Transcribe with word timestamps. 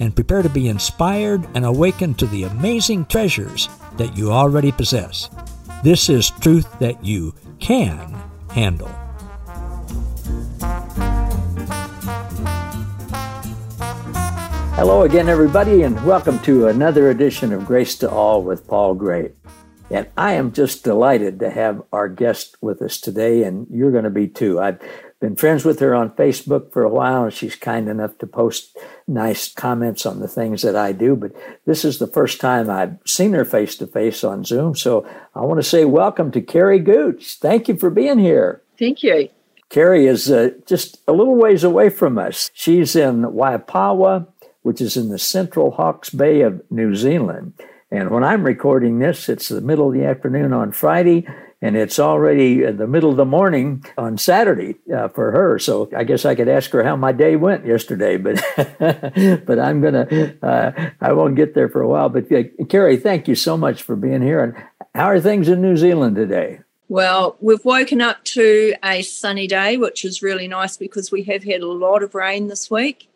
and 0.00 0.14
prepare 0.14 0.42
to 0.42 0.48
be 0.48 0.68
inspired 0.68 1.46
and 1.54 1.64
awakened 1.64 2.18
to 2.18 2.26
the 2.26 2.44
amazing 2.44 3.06
treasures 3.06 3.68
that 3.96 4.16
you 4.16 4.30
already 4.30 4.72
possess. 4.72 5.30
This 5.82 6.08
is 6.08 6.30
truth 6.30 6.78
that 6.78 7.04
you 7.04 7.34
can 7.60 8.14
handle. 8.50 8.90
Hello 14.76 15.02
again, 15.02 15.28
everybody, 15.28 15.82
and 15.82 16.04
welcome 16.04 16.38
to 16.40 16.66
another 16.66 17.10
edition 17.10 17.52
of 17.52 17.64
Grace 17.64 17.96
to 17.96 18.10
All 18.10 18.42
with 18.42 18.66
Paul 18.66 18.94
Gray. 18.94 19.32
And 19.88 20.08
I 20.16 20.32
am 20.32 20.52
just 20.52 20.82
delighted 20.82 21.38
to 21.40 21.50
have 21.50 21.82
our 21.92 22.08
guest 22.08 22.56
with 22.60 22.82
us 22.82 22.98
today, 22.98 23.44
and 23.44 23.68
you're 23.70 23.92
going 23.92 24.04
to 24.04 24.10
be 24.10 24.26
too. 24.26 24.58
I've 24.58 24.80
been 25.20 25.36
friends 25.36 25.64
with 25.64 25.78
her 25.78 25.94
on 25.94 26.10
Facebook 26.10 26.72
for 26.72 26.82
a 26.82 26.90
while, 26.90 27.24
and 27.24 27.32
she's 27.32 27.54
kind 27.54 27.88
enough 27.88 28.18
to 28.18 28.26
post 28.26 28.76
nice 29.06 29.52
comments 29.52 30.04
on 30.04 30.18
the 30.18 30.26
things 30.28 30.62
that 30.62 30.74
I 30.74 30.90
do. 30.90 31.14
But 31.14 31.32
this 31.66 31.84
is 31.84 31.98
the 31.98 32.08
first 32.08 32.40
time 32.40 32.68
I've 32.68 32.98
seen 33.06 33.32
her 33.34 33.44
face 33.44 33.76
to 33.76 33.86
face 33.86 34.24
on 34.24 34.44
Zoom. 34.44 34.74
So 34.74 35.06
I 35.36 35.40
want 35.42 35.58
to 35.58 35.68
say 35.68 35.84
welcome 35.84 36.32
to 36.32 36.40
Carrie 36.40 36.80
Gooch. 36.80 37.38
Thank 37.38 37.68
you 37.68 37.76
for 37.76 37.88
being 37.88 38.18
here. 38.18 38.62
Thank 38.78 39.04
you. 39.04 39.28
Carrie 39.68 40.06
is 40.06 40.30
uh, 40.30 40.50
just 40.66 41.00
a 41.06 41.12
little 41.12 41.36
ways 41.36 41.64
away 41.64 41.90
from 41.90 42.18
us. 42.18 42.50
She's 42.52 42.96
in 42.96 43.22
Waipawa, 43.22 44.26
which 44.62 44.80
is 44.80 44.96
in 44.96 45.10
the 45.10 45.18
central 45.18 45.72
Hawke's 45.72 46.10
Bay 46.10 46.40
of 46.40 46.60
New 46.70 46.94
Zealand. 46.96 47.54
And 47.90 48.10
when 48.10 48.24
I'm 48.24 48.42
recording 48.42 48.98
this, 48.98 49.28
it's 49.28 49.48
the 49.48 49.60
middle 49.60 49.88
of 49.88 49.94
the 49.94 50.04
afternoon 50.04 50.52
on 50.52 50.72
Friday, 50.72 51.26
and 51.62 51.76
it's 51.76 52.00
already 52.00 52.60
the 52.72 52.86
middle 52.86 53.10
of 53.10 53.16
the 53.16 53.24
morning 53.24 53.84
on 53.96 54.18
Saturday 54.18 54.76
uh, 54.94 55.08
for 55.08 55.30
her. 55.30 55.58
So 55.60 55.88
I 55.96 56.02
guess 56.02 56.24
I 56.24 56.34
could 56.34 56.48
ask 56.48 56.70
her 56.72 56.82
how 56.82 56.96
my 56.96 57.12
day 57.12 57.36
went 57.36 57.64
yesterday, 57.64 58.16
but 58.16 58.42
but 59.46 59.58
I'm 59.58 59.80
gonna 59.80 60.34
uh, 60.42 60.90
I 61.00 61.12
won't 61.12 61.36
get 61.36 61.54
there 61.54 61.68
for 61.68 61.80
a 61.80 61.88
while. 61.88 62.08
But 62.08 62.30
uh, 62.32 62.42
Carrie, 62.68 62.96
thank 62.96 63.28
you 63.28 63.36
so 63.36 63.56
much 63.56 63.82
for 63.82 63.94
being 63.94 64.22
here. 64.22 64.42
And 64.42 64.54
how 64.94 65.06
are 65.06 65.20
things 65.20 65.48
in 65.48 65.62
New 65.62 65.76
Zealand 65.76 66.16
today? 66.16 66.60
Well, 66.88 67.36
we've 67.40 67.64
woken 67.64 68.00
up 68.00 68.24
to 68.24 68.74
a 68.82 69.02
sunny 69.02 69.46
day, 69.46 69.76
which 69.76 70.04
is 70.04 70.22
really 70.22 70.46
nice 70.48 70.76
because 70.76 71.10
we 71.10 71.24
have 71.24 71.44
had 71.44 71.60
a 71.60 71.66
lot 71.66 72.02
of 72.02 72.14
rain 72.14 72.48
this 72.48 72.70
week. 72.70 73.08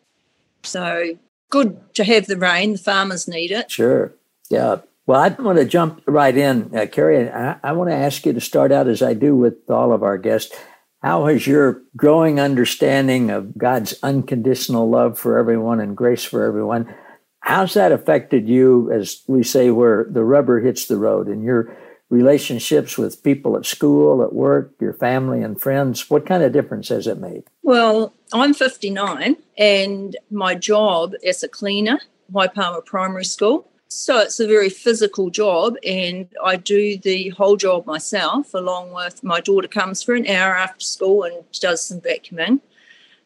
So 0.63 1.17
good 1.49 1.93
to 1.95 2.03
have 2.03 2.27
the 2.27 2.37
rain. 2.37 2.73
The 2.73 2.79
farmers 2.79 3.27
need 3.27 3.51
it. 3.51 3.71
Sure. 3.71 4.13
Yeah. 4.51 4.81
Well, 5.07 5.19
I 5.19 5.29
want 5.29 5.57
to 5.57 5.65
jump 5.65 6.03
right 6.05 6.35
in, 6.35 6.75
uh, 6.75 6.85
Carrie. 6.85 7.29
I, 7.29 7.57
I 7.63 7.71
want 7.71 7.89
to 7.89 7.95
ask 7.95 8.25
you 8.25 8.33
to 8.33 8.41
start 8.41 8.71
out, 8.71 8.87
as 8.87 9.01
I 9.01 9.13
do 9.13 9.35
with 9.35 9.69
all 9.69 9.93
of 9.93 10.03
our 10.03 10.17
guests. 10.17 10.55
How 11.01 11.25
has 11.25 11.47
your 11.47 11.81
growing 11.95 12.39
understanding 12.39 13.31
of 13.31 13.57
God's 13.57 13.95
unconditional 14.03 14.87
love 14.89 15.17
for 15.17 15.39
everyone 15.39 15.79
and 15.79 15.97
grace 15.97 16.23
for 16.23 16.45
everyone, 16.45 16.93
how's 17.39 17.73
that 17.73 17.91
affected 17.91 18.47
you, 18.47 18.91
as 18.91 19.23
we 19.27 19.41
say, 19.41 19.71
where 19.71 20.05
the 20.09 20.23
rubber 20.23 20.59
hits 20.59 20.85
the 20.85 20.97
road 20.97 21.27
in 21.27 21.41
your 21.41 21.75
relationships 22.09 22.97
with 22.97 23.23
people 23.23 23.57
at 23.57 23.65
school, 23.65 24.21
at 24.21 24.33
work, 24.33 24.73
your 24.79 24.93
family 24.93 25.41
and 25.41 25.59
friends? 25.59 26.09
What 26.09 26.27
kind 26.27 26.43
of 26.43 26.53
difference 26.53 26.89
has 26.89 27.07
it 27.07 27.17
made? 27.17 27.45
Well, 27.63 28.13
I'm 28.31 28.53
59 28.53 29.37
and 29.57 30.15
my 30.29 30.53
job 30.53 31.13
as 31.25 31.41
a 31.41 31.47
cleaner, 31.47 31.99
Waipawa 32.31 32.85
Primary 32.85 33.25
School, 33.25 33.67
so 33.91 34.19
it's 34.19 34.39
a 34.39 34.47
very 34.47 34.69
physical 34.69 35.29
job, 35.29 35.75
and 35.85 36.29
I 36.41 36.55
do 36.55 36.97
the 36.97 37.27
whole 37.29 37.57
job 37.57 37.85
myself, 37.85 38.53
along 38.53 38.93
with 38.93 39.21
my 39.21 39.41
daughter 39.41 39.67
comes 39.67 40.01
for 40.01 40.15
an 40.15 40.27
hour 40.27 40.55
after 40.55 40.79
school 40.79 41.23
and 41.23 41.43
does 41.59 41.83
some 41.83 41.99
vacuuming. 41.99 42.61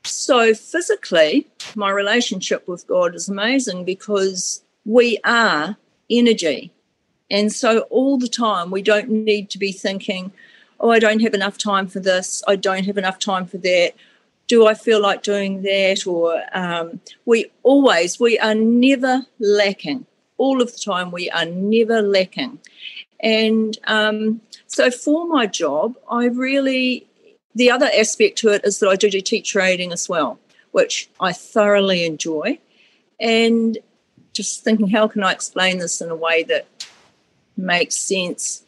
So 0.04 0.56
physically, 0.56 1.46
my 1.76 1.92
relationship 1.92 2.68
with 2.68 2.88
God 2.88 3.14
is 3.14 3.30
amazing 3.30 3.86
because 3.86 4.64
we 4.86 5.20
are 5.24 5.78
energy. 6.10 6.72
And 7.30 7.54
so 7.54 7.82
all 7.92 8.18
the 8.18 8.28
time, 8.28 8.72
we 8.72 8.82
don't 8.82 9.10
need 9.10 9.52
to 9.52 9.60
be 9.60 9.72
thinking, 9.72 10.32
oh, 10.80 10.90
I 10.90 10.98
don't 10.98 11.22
have 11.22 11.36
enough 11.36 11.60
time 11.60 11.86
for 11.86 12.00
this, 12.00 12.42
I 12.48 12.56
don't 12.56 12.86
have 12.86 12.98
enough 12.98 13.20
time 13.20 13.46
for 13.46 13.60
that. 13.60 13.94
Do 14.48 14.66
I 14.66 14.74
feel 14.74 15.00
like 15.00 15.22
doing 15.22 15.62
that? 15.62 16.08
Or 16.08 16.44
um, 16.54 17.02
we 17.26 17.52
always, 17.62 18.20
we 18.20 18.40
are 18.40 18.56
never 18.56 19.28
lacking 19.40 20.08
all 20.38 20.62
of 20.62 20.72
the 20.72 20.80
time. 20.80 21.12
We 21.12 21.30
are 21.30 21.46
never 21.46 22.02
lacking. 22.02 22.60
And 23.20 23.78
um, 23.86 24.42
so 24.68 24.92
for 24.92 25.28
my 25.28 25.48
job, 25.48 25.96
I 26.10 26.26
really, 26.26 27.08
the 27.56 27.72
other 27.72 27.90
aspect 27.98 28.38
to 28.40 28.50
it 28.50 28.62
is 28.66 28.80
that 28.80 28.90
I 28.90 28.96
do 28.96 29.10
do 29.10 29.22
teacher 29.22 29.62
aiding 29.62 29.92
as 29.92 30.10
well, 30.10 30.40
which 30.72 31.10
I 31.20 31.32
thoroughly 31.32 32.06
enjoy. 32.06 32.60
And 33.20 33.78
just 34.34 34.64
thinking, 34.64 34.90
how 34.90 35.08
can 35.08 35.24
I 35.24 35.32
explain 35.32 35.80
this 35.80 36.02
in 36.02 36.10
a 36.10 36.16
way 36.16 36.44
that 36.44 36.68
makes 37.56 37.96
sense? 37.96 38.64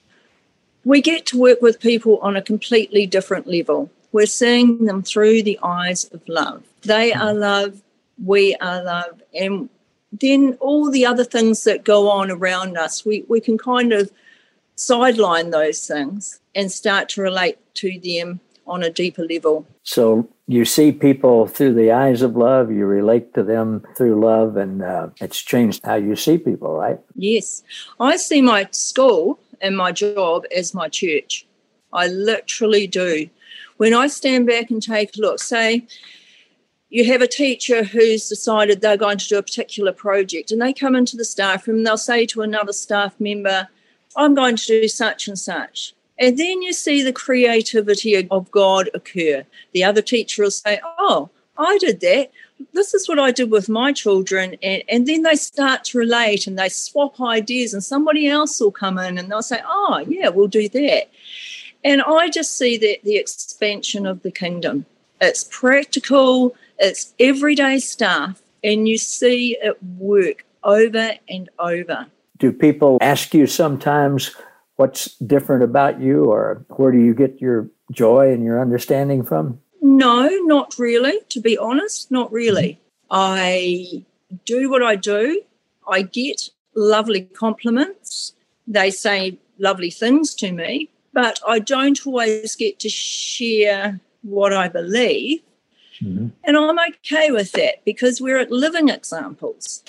We 0.85 1.01
get 1.01 1.25
to 1.27 1.37
work 1.37 1.61
with 1.61 1.81
people 1.81 2.17
on 2.19 2.37
a 2.37 2.41
completely 2.41 3.05
different 3.05 3.47
level. 3.47 3.91
We're 4.13 4.25
seeing 4.25 4.85
them 4.85 5.03
through 5.03 5.43
the 5.43 5.59
eyes 5.61 6.05
of 6.05 6.21
love. 6.29 6.63
They 6.83 7.11
are 7.11 7.33
love, 7.33 7.81
we 8.23 8.55
are 8.55 8.81
love, 8.81 9.21
and 9.37 9.69
then 10.19 10.57
all 10.59 10.89
the 10.89 11.05
other 11.05 11.23
things 11.23 11.63
that 11.63 11.83
go 11.83 12.09
on 12.09 12.31
around 12.31 12.77
us, 12.77 13.05
we, 13.05 13.25
we 13.27 13.39
can 13.39 13.57
kind 13.57 13.93
of 13.93 14.11
sideline 14.75 15.49
those 15.49 15.85
things 15.85 16.39
and 16.55 16.71
start 16.71 17.09
to 17.09 17.21
relate 17.21 17.57
to 17.75 17.99
them 17.99 18.39
on 18.65 18.83
a 18.83 18.89
deeper 18.89 19.23
level. 19.23 19.65
So 19.83 20.27
you 20.47 20.65
see 20.65 20.91
people 20.91 21.47
through 21.47 21.73
the 21.73 21.91
eyes 21.91 22.21
of 22.21 22.35
love, 22.35 22.71
you 22.71 22.85
relate 22.85 23.33
to 23.33 23.43
them 23.43 23.85
through 23.95 24.19
love, 24.23 24.57
and 24.57 24.83
uh, 24.83 25.07
it's 25.21 25.41
changed 25.41 25.85
how 25.85 25.95
you 25.95 26.15
see 26.15 26.37
people, 26.37 26.73
right? 26.73 26.99
Yes. 27.15 27.63
I 27.99 28.17
see 28.17 28.41
my 28.41 28.67
school 28.71 29.39
and 29.61 29.77
my 29.77 29.91
job 29.91 30.45
as 30.55 30.73
my 30.73 30.89
church. 30.89 31.45
I 31.93 32.07
literally 32.07 32.87
do. 32.87 33.29
When 33.77 33.93
I 33.93 34.07
stand 34.07 34.47
back 34.47 34.69
and 34.69 34.81
take 34.81 35.15
a 35.17 35.21
look, 35.21 35.39
say, 35.39 35.85
you 36.89 37.05
have 37.05 37.21
a 37.21 37.27
teacher 37.27 37.83
who's 37.83 38.29
decided 38.29 38.81
they're 38.81 38.97
going 38.97 39.17
to 39.17 39.27
do 39.27 39.37
a 39.37 39.43
particular 39.43 39.91
project 39.91 40.51
and 40.51 40.61
they 40.61 40.73
come 40.73 40.95
into 40.95 41.17
the 41.17 41.25
staff 41.25 41.67
room 41.67 41.77
and 41.77 41.87
they'll 41.87 41.97
say 41.97 42.25
to 42.27 42.41
another 42.41 42.73
staff 42.73 43.19
member, 43.19 43.67
I'm 44.15 44.33
going 44.33 44.55
to 44.55 44.65
do 44.65 44.87
such 44.87 45.27
and 45.27 45.37
such. 45.37 45.93
And 46.19 46.37
then 46.37 46.61
you 46.61 46.73
see 46.73 47.03
the 47.03 47.13
creativity 47.13 48.27
of 48.29 48.51
God 48.51 48.89
occur. 48.93 49.45
The 49.73 49.83
other 49.83 50.01
teacher 50.01 50.43
will 50.43 50.51
say, 50.51 50.79
Oh, 50.97 51.29
I 51.57 51.77
did 51.77 51.99
that. 52.01 52.31
This 52.73 52.93
is 52.93 53.07
what 53.07 53.19
I 53.19 53.31
did 53.31 53.51
with 53.51 53.69
my 53.69 53.93
children. 53.93 54.55
And, 54.63 54.83
and 54.89 55.07
then 55.07 55.21
they 55.21 55.35
start 55.35 55.83
to 55.85 55.99
relate 55.99 56.47
and 56.47 56.57
they 56.57 56.69
swap 56.69 57.21
ideas, 57.21 57.73
and 57.73 57.83
somebody 57.83 58.27
else 58.27 58.59
will 58.59 58.71
come 58.71 58.97
in 58.97 59.17
and 59.17 59.29
they'll 59.29 59.43
say, 59.43 59.61
Oh, 59.65 60.03
yeah, 60.07 60.29
we'll 60.29 60.47
do 60.47 60.67
that. 60.69 61.09
And 61.83 62.01
I 62.01 62.29
just 62.29 62.57
see 62.57 62.77
that 62.77 63.03
the 63.03 63.17
expansion 63.17 64.07
of 64.07 64.23
the 64.23 64.31
kingdom. 64.31 64.85
It's 65.21 65.43
practical, 65.43 66.55
it's 66.79 67.13
everyday 67.19 67.79
stuff, 67.79 68.41
and 68.63 68.87
you 68.87 68.97
see 68.97 69.57
it 69.61 69.81
work 69.97 70.45
over 70.63 71.13
and 71.29 71.49
over. 71.59 72.07
Do 72.37 72.51
people 72.51 72.97
ask 73.01 73.33
you 73.33 73.47
sometimes 73.47 74.35
what's 74.75 75.15
different 75.15 75.63
about 75.63 75.99
you, 75.99 76.25
or 76.25 76.65
where 76.69 76.91
do 76.91 76.99
you 76.99 77.13
get 77.13 77.41
your 77.41 77.69
joy 77.91 78.31
and 78.31 78.43
your 78.43 78.61
understanding 78.61 79.23
from? 79.23 79.59
No, 79.81 80.27
not 80.43 80.77
really, 80.77 81.19
to 81.29 81.39
be 81.39 81.57
honest, 81.57 82.11
not 82.11 82.31
really. 82.31 82.79
I 83.09 84.03
do 84.45 84.69
what 84.69 84.83
I 84.83 84.95
do, 84.95 85.41
I 85.87 86.01
get 86.01 86.49
lovely 86.75 87.21
compliments, 87.21 88.33
they 88.67 88.91
say 88.91 89.39
lovely 89.57 89.89
things 89.89 90.35
to 90.35 90.51
me, 90.51 90.89
but 91.13 91.39
I 91.47 91.59
don't 91.59 92.05
always 92.05 92.55
get 92.55 92.79
to 92.79 92.89
share 92.89 93.99
what 94.21 94.53
I 94.53 94.67
believe. 94.67 95.41
Mm-hmm. 96.01 96.27
And 96.43 96.57
I'm 96.57 96.77
okay 96.79 97.31
with 97.31 97.51
that 97.53 97.83
because 97.85 98.21
we're 98.21 98.39
at 98.39 98.51
living 98.51 98.89
examples. 98.89 99.83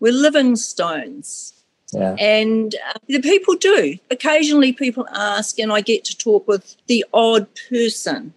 We're 0.00 0.12
living 0.12 0.56
stones. 0.56 1.52
Yeah. 1.92 2.16
And 2.18 2.74
uh, 2.74 2.98
the 3.06 3.20
people 3.20 3.54
do. 3.54 3.98
Occasionally 4.10 4.72
people 4.72 5.06
ask, 5.12 5.58
and 5.58 5.72
I 5.72 5.80
get 5.82 6.04
to 6.06 6.16
talk 6.16 6.48
with 6.48 6.76
the 6.86 7.04
odd 7.12 7.46
person, 7.68 8.32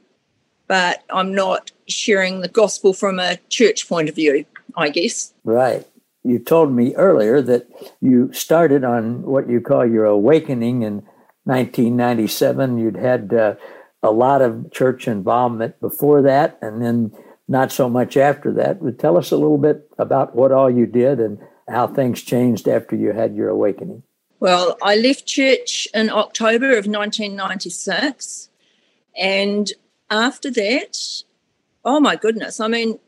but 0.67 1.03
I'm 1.09 1.33
not 1.33 1.71
sharing 1.87 2.41
the 2.41 2.47
gospel 2.47 2.93
from 2.93 3.19
a 3.19 3.37
church 3.49 3.87
point 3.87 4.09
of 4.09 4.15
view, 4.15 4.45
I 4.75 4.89
guess. 4.89 5.33
Right. 5.43 5.85
you 6.23 6.39
told 6.39 6.73
me 6.73 6.95
earlier 6.95 7.41
that 7.43 7.67
you 8.01 8.33
started 8.33 8.83
on 8.83 9.21
what 9.21 9.47
you 9.47 9.61
call 9.61 9.85
your 9.85 10.05
awakening 10.05 10.81
in 10.81 11.03
1997. 11.43 12.79
You'd 12.79 12.97
had 12.97 13.33
uh, 13.33 13.55
a 14.05 14.11
lot 14.11 14.41
of 14.41 14.71
church 14.71 15.07
involvement 15.07 15.79
before 15.79 16.21
that, 16.21 16.57
and 16.61 16.81
then 16.81 17.11
not 17.47 17.71
so 17.71 17.89
much 17.89 18.17
after 18.17 18.53
that. 18.53 18.83
But 18.83 18.99
tell 18.99 19.17
us 19.17 19.31
a 19.31 19.37
little 19.37 19.57
bit 19.57 19.89
about 19.97 20.35
what 20.35 20.51
all 20.51 20.69
you 20.69 20.85
did 20.85 21.19
and 21.19 21.39
how 21.67 21.87
things 21.87 22.21
changed 22.21 22.67
after 22.67 22.95
you 22.95 23.11
had 23.11 23.35
your 23.35 23.49
awakening. 23.49 24.03
Well, 24.39 24.77
I 24.81 24.95
left 24.95 25.25
church 25.25 25.87
in 25.93 26.09
October 26.09 26.69
of 26.71 26.85
1996. 26.85 28.49
And 29.17 29.71
after 30.09 30.51
that, 30.51 31.23
oh 31.83 31.99
my 31.99 32.15
goodness, 32.15 32.59
I 32.59 32.67
mean, 32.67 32.99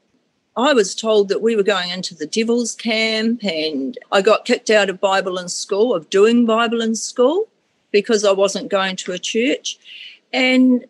I 0.55 0.73
was 0.73 0.95
told 0.95 1.29
that 1.29 1.41
we 1.41 1.55
were 1.55 1.63
going 1.63 1.91
into 1.91 2.15
the 2.15 2.25
devil's 2.25 2.73
camp, 2.73 3.43
and 3.43 3.95
I 4.11 4.23
got 4.23 4.45
kicked 4.45 4.71
out 4.71 4.89
of 4.89 4.99
Bible 4.99 5.37
in 5.37 5.49
school, 5.49 5.93
of 5.93 6.09
doing 6.09 6.47
Bible 6.47 6.81
in 6.81 6.95
school, 6.95 7.47
because 7.91 8.25
I 8.25 8.31
wasn't 8.31 8.69
going 8.69 8.95
to 8.97 9.11
a 9.11 9.19
church. 9.19 9.77
And 10.33 10.85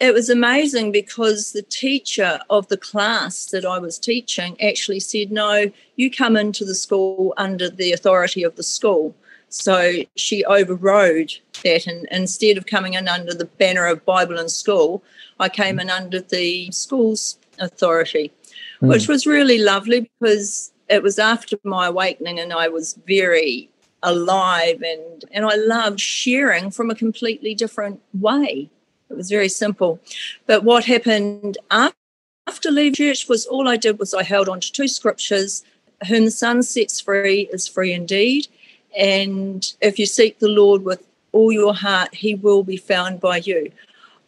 it 0.00 0.12
was 0.12 0.28
amazing 0.28 0.92
because 0.92 1.52
the 1.52 1.62
teacher 1.62 2.40
of 2.50 2.68
the 2.68 2.76
class 2.76 3.46
that 3.46 3.64
I 3.64 3.78
was 3.78 3.98
teaching 3.98 4.60
actually 4.60 5.00
said, 5.00 5.30
No, 5.30 5.70
you 5.96 6.10
come 6.10 6.36
into 6.36 6.64
the 6.64 6.74
school 6.74 7.32
under 7.36 7.70
the 7.70 7.92
authority 7.92 8.42
of 8.42 8.56
the 8.56 8.62
school. 8.62 9.14
So 9.48 9.92
she 10.16 10.44
overrode 10.44 11.32
that. 11.62 11.86
And 11.86 12.08
instead 12.10 12.58
of 12.58 12.66
coming 12.66 12.94
in 12.94 13.06
under 13.08 13.32
the 13.32 13.44
banner 13.44 13.86
of 13.86 14.04
Bible 14.04 14.38
and 14.38 14.50
school, 14.50 15.02
I 15.38 15.48
came 15.48 15.78
in 15.78 15.90
under 15.90 16.20
the 16.20 16.72
school's 16.72 17.38
authority, 17.60 18.32
mm. 18.82 18.88
which 18.88 19.06
was 19.06 19.26
really 19.26 19.58
lovely 19.58 20.10
because 20.20 20.72
it 20.88 21.02
was 21.02 21.18
after 21.18 21.56
my 21.62 21.86
awakening 21.86 22.40
and 22.40 22.52
I 22.52 22.68
was 22.68 22.98
very 23.06 23.70
alive 24.02 24.82
and, 24.82 25.24
and 25.30 25.46
I 25.46 25.54
loved 25.54 26.00
sharing 26.00 26.70
from 26.70 26.90
a 26.90 26.94
completely 26.94 27.54
different 27.54 28.00
way. 28.12 28.70
It 29.10 29.16
was 29.16 29.30
very 29.30 29.48
simple. 29.48 30.00
But 30.46 30.64
what 30.64 30.84
happened 30.84 31.58
after 31.70 32.70
leaving 32.70 32.94
church 32.94 33.28
was 33.28 33.46
all 33.46 33.68
I 33.68 33.76
did 33.76 33.98
was 33.98 34.14
I 34.14 34.22
held 34.22 34.48
on 34.48 34.60
to 34.60 34.72
two 34.72 34.88
scriptures 34.88 35.64
Whom 36.08 36.26
the 36.26 36.30
Son 36.30 36.62
sets 36.62 37.00
free 37.00 37.48
is 37.52 37.68
free 37.68 37.92
indeed. 37.92 38.48
And 38.96 39.64
if 39.80 39.98
you 39.98 40.06
seek 40.06 40.38
the 40.38 40.48
Lord 40.48 40.84
with 40.84 41.06
all 41.32 41.50
your 41.50 41.74
heart, 41.74 42.14
he 42.14 42.34
will 42.34 42.62
be 42.62 42.76
found 42.76 43.20
by 43.20 43.38
you. 43.38 43.72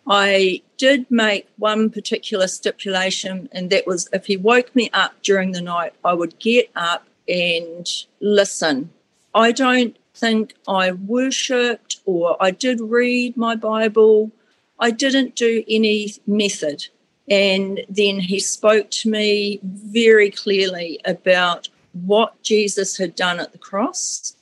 I 0.09 0.63
did 0.77 1.11
make 1.11 1.49
one 1.59 1.91
particular 1.91 2.47
stipulation, 2.47 3.49
and 3.53 3.71
that 3.71 3.87
was 3.87 4.09
if 4.13 4.27
he 4.27 4.37
woke 4.37 4.75
me 4.75 4.91
up 4.93 5.15
during 5.23 5.53
the 5.53 5.61
night, 5.61 5.95
I 6.05 6.15
would 6.15 6.39
get 6.39 6.71
up 6.77 7.07
and 7.29 7.89
listen. 8.21 8.91
I 9.35 9.53
don't 9.53 9.97
think 10.15 10.55
I 10.67 10.93
worshipped 10.93 11.99
or 12.07 12.37
I 12.41 12.51
did 12.53 12.81
read 12.81 13.37
my 13.37 13.55
Bible 13.55 14.31
I 14.79 14.91
didn't 14.91 15.35
do 15.35 15.65
any 15.69 16.15
method. 16.27 16.87
And 17.29 17.81
then 17.89 18.21
he 18.21 18.39
spoke 18.39 18.91
to 18.91 19.11
me 19.11 19.61
very 19.63 20.31
clearly 20.31 21.01
about 21.05 21.69
what 21.93 22.41
Jesus 22.43 22.97
had 22.97 23.17
done 23.17 23.41
at 23.41 23.53
the 23.53 23.59
cross. 23.59 24.37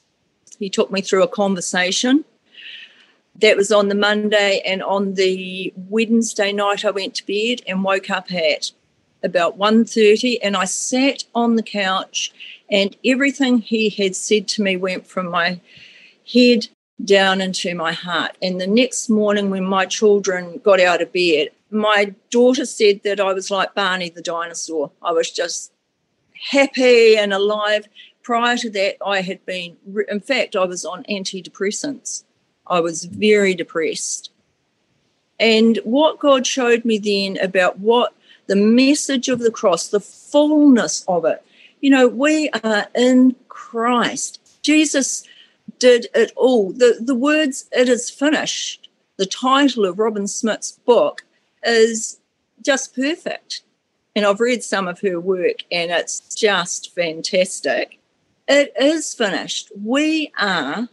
He 0.59 0.69
took 0.69 0.91
me 0.91 1.01
through 1.01 1.23
a 1.23 1.29
conversation. 1.29 2.25
That 3.41 3.57
was 3.57 3.73
on 3.73 3.89
the 3.89 3.97
Monday, 3.97 4.63
and 4.65 4.81
on 4.81 5.15
the 5.15 5.73
Wednesday 5.89 6.53
night, 6.53 6.85
I 6.85 6.93
went 6.93 7.17
to 7.17 7.27
bed 7.27 7.65
and 7.67 7.83
woke 7.83 8.09
up 8.09 8.33
at 8.33 8.71
about 9.25 9.59
1.30 9.59 10.39
and 10.43 10.57
I 10.57 10.67
sat 10.67 11.25
on 11.35 11.57
the 11.57 11.63
couch 11.63 12.31
and 12.71 12.95
everything 13.05 13.59
he 13.59 13.89
had 13.89 14.15
said 14.15 14.47
to 14.49 14.63
me 14.63 14.77
went 14.77 15.07
from 15.07 15.31
my 15.31 15.61
head 16.31 16.69
down 17.03 17.41
into 17.41 17.75
my 17.75 17.93
heart. 17.93 18.37
And 18.41 18.61
the 18.61 18.67
next 18.67 19.09
morning, 19.09 19.51
when 19.51 19.65
my 19.65 19.87
children 19.87 20.61
got 20.63 20.81
out 20.81 21.03
of 21.03 21.13
bed, 21.13 21.49
my 21.71 22.15
daughter 22.31 22.67
said 22.67 23.01
that 23.05 23.21
I 23.21 23.33
was 23.33 23.51
like 23.51 23.75
Barney 23.75 24.11
the 24.11 24.23
dinosaur. 24.23 24.93
I 25.03 25.13
was 25.13 25.31
just 25.31 25.73
happy 26.51 27.17
and 27.17 27.33
alive. 27.33 27.89
Prior 28.23 28.57
to 28.59 28.71
that, 28.71 28.97
I 29.05 29.23
had 29.23 29.45
been, 29.45 29.77
in 30.09 30.21
fact, 30.21 30.57
I 30.57 30.65
was 30.65 30.85
on 30.85 31.05
antidepressants. 31.05 32.25
I 32.67 32.81
was 32.81 33.05
very 33.05 33.55
depressed. 33.55 34.31
And 35.39 35.79
what 35.85 36.21
God 36.21 36.47
showed 36.47 36.85
me 36.85 36.99
then 36.99 37.39
about 37.45 37.81
what 37.81 38.15
the 38.47 38.57
message 38.57 39.29
of 39.29 39.41
the 39.41 39.51
cross, 39.51 39.89
the 39.89 40.01
fullness 40.01 41.05
of 41.09 41.25
it, 41.25 41.45
you 41.81 41.91
know, 41.91 42.07
we 42.07 42.49
are 42.63 42.87
in 42.95 43.35
Christ. 43.49 44.41
Jesus 44.63 45.25
did 45.79 46.07
it 46.15 46.33
all. 46.37 46.73
The, 46.73 46.99
the 47.01 47.15
words, 47.15 47.69
it 47.73 47.89
is 47.89 48.11
finished, 48.11 48.89
the 49.17 49.27
title 49.27 49.85
of 49.85 49.99
Robin 49.99 50.27
Smith's 50.27 50.73
book 50.73 51.25
is 51.63 52.21
just 52.63 52.95
perfect. 52.95 53.63
And 54.17 54.25
I've 54.25 54.41
read 54.41 54.63
some 54.63 54.89
of 54.89 55.01
her 55.01 55.21
work 55.21 55.65
and 55.71 55.91
it's 55.91 56.35
just 56.35 56.95
fantastic. 56.95 57.99
It 58.47 58.73
is 58.79 59.15
finished. 59.15 59.73
We 59.77 60.33
are 60.39 60.89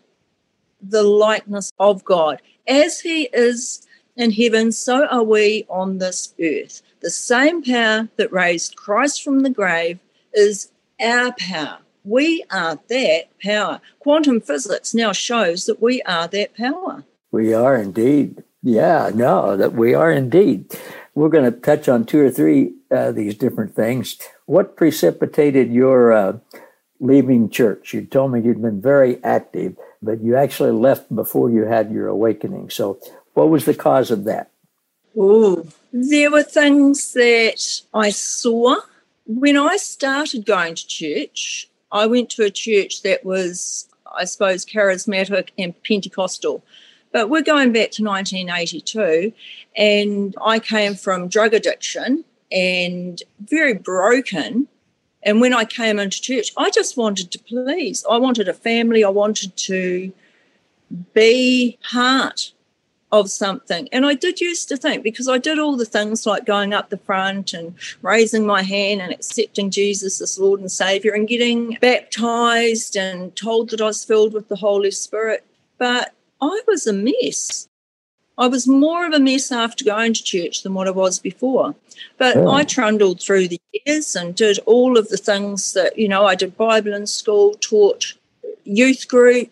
the 0.82 1.04
likeness 1.04 1.72
of 1.80 2.04
God. 2.04 2.42
As 2.68 3.00
He 3.00 3.30
is 3.34 3.88
in 4.16 4.32
heaven, 4.32 4.72
so 4.72 5.06
are 5.08 5.24
we 5.24 5.66
on 5.70 5.98
this 5.98 6.34
earth. 6.40 6.82
The 7.02 7.10
same 7.10 7.64
power 7.64 8.08
that 8.18 8.32
raised 8.32 8.76
Christ 8.76 9.24
from 9.24 9.40
the 9.40 9.50
grave 9.50 10.00
is 10.34 10.72
our 11.00 11.34
power. 11.38 11.80
We 12.04 12.44
are 12.52 12.80
that 12.88 13.24
power. 13.44 13.82
Quantum 14.00 14.42
physics 14.42 14.94
now 14.94 15.12
shows 15.12 15.66
that 15.66 15.82
we 15.82 16.02
are 16.04 16.28
that 16.28 16.56
power. 16.56 17.04
We 17.32 17.54
are 17.54 17.76
indeed. 17.76 18.44
Yeah, 18.64 19.12
no, 19.14 19.58
that 19.58 19.74
we 19.74 19.94
are 19.94 20.12
indeed. 20.12 20.78
We're 21.16 21.30
going 21.30 21.52
to 21.52 21.60
touch 21.60 21.90
on 21.90 22.06
two 22.06 22.20
or 22.20 22.32
three 22.32 22.74
uh, 22.92 23.12
these 23.12 23.36
different 23.36 23.76
things. 23.76 24.18
What 24.46 24.76
precipitated 24.76 25.72
your 25.72 26.12
uh, 26.14 26.38
leaving 27.00 27.50
church? 27.50 27.94
You 27.94 28.06
told 28.06 28.32
me 28.32 28.42
you'd 28.42 28.62
been 28.62 28.82
very 28.82 29.24
active, 29.24 29.78
but 30.02 30.22
you 30.22 30.36
actually 30.36 30.72
left 30.72 31.14
before 31.14 31.50
you 31.50 31.66
had 31.66 31.92
your 31.92 32.08
awakening. 32.08 32.70
So, 32.70 33.00
what 33.34 33.50
was 33.50 33.66
the 33.66 33.74
cause 33.74 34.12
of 34.12 34.26
that? 34.26 34.52
Oh, 35.18 35.66
there 35.92 36.32
were 36.32 36.44
things 36.44 37.14
that 37.14 37.82
I 37.94 38.12
saw 38.12 38.78
when 39.26 39.58
I 39.58 39.78
started 39.78 40.46
going 40.46 40.76
to 40.76 40.88
church. 40.88 41.70
I 41.92 42.06
went 42.08 42.30
to 42.32 42.44
a 42.44 42.50
church 42.50 43.02
that 43.04 43.26
was, 43.26 43.88
I 44.16 44.26
suppose, 44.26 44.66
charismatic 44.66 45.50
and 45.58 45.74
Pentecostal. 45.84 46.64
But 47.12 47.30
we're 47.30 47.42
going 47.42 47.74
back 47.74 47.92
to 47.92 48.04
1982, 48.04 49.34
and 49.76 50.36
I 50.44 50.60
came 50.60 50.96
from 50.96 51.28
drug 51.28 51.54
addiction 51.54 52.24
and 52.52 53.22
very 53.40 53.74
broken. 53.74 54.68
And 55.24 55.42
when 55.42 55.54
I 55.54 55.66
came 55.66 56.00
into 56.00 56.22
church, 56.22 56.52
I 56.58 56.70
just 56.70 56.98
wanted 56.98 57.32
to 57.32 57.40
please. 57.40 58.06
I 58.10 58.18
wanted 58.18 58.48
a 58.48 58.54
family. 58.54 59.04
I 59.04 59.10
wanted 59.10 59.56
to 59.58 60.12
be 61.14 61.78
part 61.84 62.54
of 63.12 63.30
something. 63.30 63.90
And 63.92 64.06
I 64.06 64.14
did 64.14 64.40
used 64.40 64.70
to 64.70 64.78
think 64.78 65.04
because 65.04 65.28
I 65.28 65.38
did 65.38 65.60
all 65.60 65.76
the 65.76 65.86
things 65.86 66.26
like 66.26 66.46
going 66.46 66.74
up 66.74 66.90
the 66.90 66.98
front 66.98 67.54
and 67.54 67.76
raising 68.02 68.46
my 68.46 68.64
hand 68.64 69.02
and 69.02 69.12
accepting 69.12 69.70
Jesus 69.70 70.22
as 70.22 70.40
Lord 70.40 70.62
and 70.62 70.72
Savior 70.72 71.14
and 71.14 71.28
getting 71.28 71.78
baptized 71.82 72.96
and 72.96 73.36
told 73.36 73.70
that 73.70 73.82
I 73.82 73.88
was 73.88 74.06
filled 74.06 74.34
with 74.34 74.48
the 74.48 74.56
Holy 74.56 74.92
Spirit. 74.92 75.44
But 75.78 76.14
I 76.42 76.62
was 76.68 76.88
a 76.88 76.94
mess. 76.94 77.68
I 78.38 78.48
was 78.48 78.68
more 78.68 79.06
of 79.06 79.14
a 79.14 79.20
mess 79.20 79.52
after 79.52 79.84
going 79.84 80.14
to 80.14 80.24
church 80.24 80.64
than 80.64 80.74
what 80.74 80.88
I 80.88 80.92
was 80.92 81.20
before. 81.20 81.76
But 82.18 82.38
oh. 82.38 82.50
I 82.50 82.64
trundled 82.64 83.22
through 83.22 83.50
the 83.50 83.62
years 83.86 84.16
and 84.16 84.34
did 84.34 84.58
all 84.66 84.98
of 84.98 85.10
the 85.10 85.18
things 85.18 85.74
that, 85.74 86.00
you 86.00 86.08
know, 86.08 86.26
I 86.26 86.36
did 86.36 86.56
Bible 86.56 86.94
in 86.94 87.08
school, 87.08 87.56
taught 87.60 88.14
youth 88.64 89.08
group, 89.08 89.52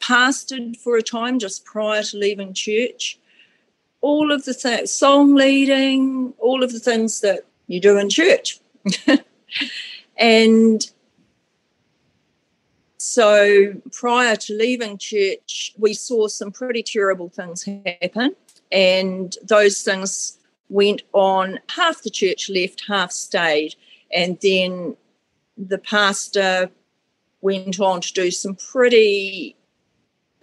pastored 0.00 0.76
for 0.76 0.96
a 0.96 1.02
time 1.02 1.38
just 1.38 1.64
prior 1.64 2.02
to 2.02 2.16
leaving 2.16 2.54
church. 2.54 3.18
All 4.00 4.30
of 4.32 4.44
the 4.44 4.54
things, 4.54 4.92
song 4.92 5.34
leading, 5.34 6.32
all 6.38 6.62
of 6.62 6.72
the 6.72 6.78
things 6.78 7.20
that 7.20 7.46
you 7.66 7.80
do 7.80 7.98
in 7.98 8.08
church. 8.08 8.60
and 10.16 10.90
so 12.98 13.74
prior 13.92 14.36
to 14.36 14.54
leaving 14.54 14.98
church, 14.98 15.72
we 15.78 15.94
saw 15.94 16.28
some 16.28 16.52
pretty 16.52 16.82
terrible 16.82 17.28
things 17.28 17.64
happen. 17.64 18.34
And 18.70 19.36
those 19.42 19.82
things 19.82 20.38
went 20.68 21.02
on. 21.12 21.58
Half 21.70 22.02
the 22.02 22.10
church 22.10 22.50
left, 22.50 22.84
half 22.86 23.12
stayed. 23.12 23.74
And 24.12 24.38
then 24.42 24.96
the 25.56 25.78
pastor 25.78 26.70
went 27.40 27.80
on 27.80 28.00
to 28.00 28.12
do 28.12 28.30
some 28.30 28.56
pretty 28.56 29.56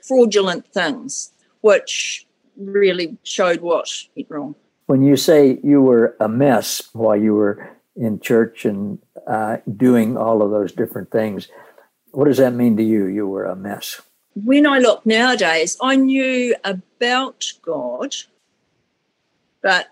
fraudulent 0.07 0.67
things, 0.73 1.31
which 1.61 2.25
really 2.57 3.17
showed 3.23 3.61
what 3.61 3.89
went 4.15 4.29
wrong. 4.29 4.55
When 4.85 5.03
you 5.03 5.17
say 5.17 5.59
you 5.63 5.81
were 5.81 6.15
a 6.19 6.29
mess 6.29 6.89
while 6.93 7.15
you 7.15 7.33
were 7.33 7.75
in 7.95 8.19
church 8.19 8.65
and 8.65 8.99
uh, 9.27 9.57
doing 9.77 10.17
all 10.17 10.41
of 10.41 10.51
those 10.51 10.71
different 10.71 11.11
things. 11.11 11.47
What 12.11 12.25
does 12.25 12.37
that 12.37 12.53
mean 12.53 12.77
to 12.77 12.83
you? 12.83 13.05
You 13.05 13.27
were 13.27 13.45
a 13.45 13.55
mess. 13.55 14.01
When 14.35 14.67
I 14.67 14.79
look 14.79 15.05
nowadays, 15.05 15.77
I 15.81 15.95
knew 15.95 16.55
about 16.63 17.45
God, 17.61 18.15
but 19.61 19.87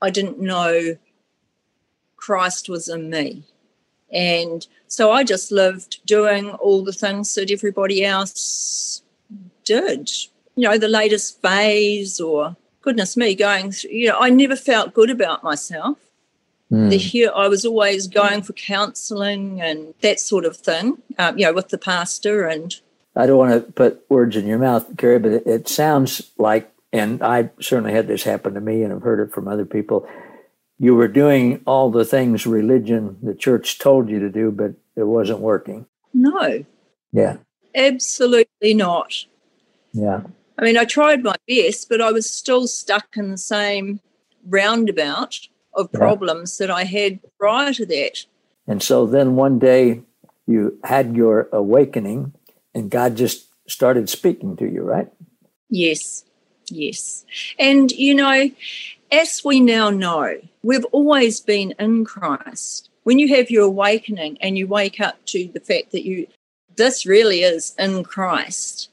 I 0.00 0.10
didn't 0.10 0.40
know 0.40 0.96
Christ 2.16 2.68
was 2.68 2.88
in 2.88 3.10
me. 3.10 3.44
And 4.12 4.66
so 4.86 5.12
I 5.12 5.24
just 5.24 5.52
lived 5.52 6.00
doing 6.06 6.50
all 6.50 6.84
the 6.84 6.92
things 6.92 7.34
that 7.34 7.50
everybody 7.50 8.04
else 8.04 9.02
did. 9.64 10.10
You 10.56 10.68
know, 10.68 10.78
the 10.78 10.88
latest 10.88 11.40
phase 11.40 12.20
or 12.20 12.56
goodness 12.82 13.16
me, 13.16 13.34
going 13.34 13.72
through, 13.72 13.90
you 13.90 14.08
know, 14.08 14.18
I 14.18 14.30
never 14.30 14.56
felt 14.56 14.94
good 14.94 15.10
about 15.10 15.44
myself. 15.44 15.98
Mm. 16.72 16.90
The 16.90 16.96
here, 16.96 17.32
I 17.34 17.48
was 17.48 17.64
always 17.64 18.06
going 18.06 18.42
for 18.42 18.52
counselling 18.52 19.60
and 19.60 19.94
that 20.02 20.20
sort 20.20 20.44
of 20.44 20.56
thing, 20.56 21.02
um, 21.18 21.38
you 21.38 21.44
know, 21.44 21.52
with 21.52 21.68
the 21.68 21.78
pastor. 21.78 22.46
And 22.46 22.74
I 23.16 23.26
don't 23.26 23.38
want 23.38 23.66
to 23.66 23.72
put 23.72 24.04
words 24.08 24.36
in 24.36 24.46
your 24.46 24.58
mouth, 24.58 24.96
Carrie, 24.96 25.18
but 25.18 25.32
it, 25.32 25.46
it 25.46 25.68
sounds 25.68 26.30
like, 26.38 26.72
and 26.92 27.22
I 27.22 27.50
certainly 27.60 27.92
had 27.92 28.08
this 28.08 28.22
happen 28.22 28.54
to 28.54 28.60
me, 28.60 28.82
and 28.82 28.92
I've 28.92 29.02
heard 29.02 29.20
it 29.20 29.32
from 29.32 29.48
other 29.48 29.64
people. 29.64 30.08
You 30.78 30.94
were 30.94 31.08
doing 31.08 31.60
all 31.66 31.90
the 31.90 32.04
things 32.04 32.46
religion, 32.46 33.18
the 33.22 33.34
church 33.34 33.78
told 33.78 34.08
you 34.08 34.18
to 34.20 34.30
do, 34.30 34.50
but 34.50 34.72
it 34.96 35.04
wasn't 35.04 35.40
working. 35.40 35.86
No. 36.14 36.64
Yeah. 37.12 37.36
Absolutely 37.74 38.74
not. 38.74 39.26
Yeah. 39.92 40.22
I 40.58 40.64
mean, 40.64 40.76
I 40.76 40.84
tried 40.84 41.22
my 41.22 41.36
best, 41.48 41.88
but 41.88 42.00
I 42.00 42.12
was 42.12 42.28
still 42.28 42.66
stuck 42.66 43.16
in 43.16 43.30
the 43.30 43.38
same 43.38 44.00
roundabout 44.46 45.38
of 45.74 45.90
problems 45.92 46.58
yeah. 46.58 46.66
that 46.66 46.72
I 46.72 46.84
had 46.84 47.20
prior 47.38 47.72
to 47.72 47.86
that. 47.86 48.26
And 48.66 48.82
so 48.82 49.06
then 49.06 49.36
one 49.36 49.58
day 49.58 50.02
you 50.46 50.78
had 50.84 51.16
your 51.16 51.48
awakening 51.52 52.32
and 52.74 52.90
God 52.90 53.16
just 53.16 53.46
started 53.68 54.08
speaking 54.08 54.56
to 54.56 54.70
you, 54.70 54.82
right? 54.82 55.08
Yes, 55.68 56.24
yes. 56.68 57.24
And, 57.58 57.90
you 57.92 58.14
know, 58.14 58.50
as 59.10 59.42
we 59.44 59.60
now 59.60 59.90
know, 59.90 60.36
we've 60.62 60.84
always 60.86 61.40
been 61.40 61.74
in 61.78 62.04
Christ. 62.04 62.90
When 63.04 63.18
you 63.18 63.34
have 63.34 63.50
your 63.50 63.64
awakening 63.64 64.38
and 64.40 64.58
you 64.58 64.66
wake 64.66 65.00
up 65.00 65.24
to 65.26 65.48
the 65.52 65.60
fact 65.60 65.92
that 65.92 66.04
you, 66.04 66.26
this 66.76 67.06
really 67.06 67.42
is 67.42 67.74
in 67.78 68.04
Christ, 68.04 68.90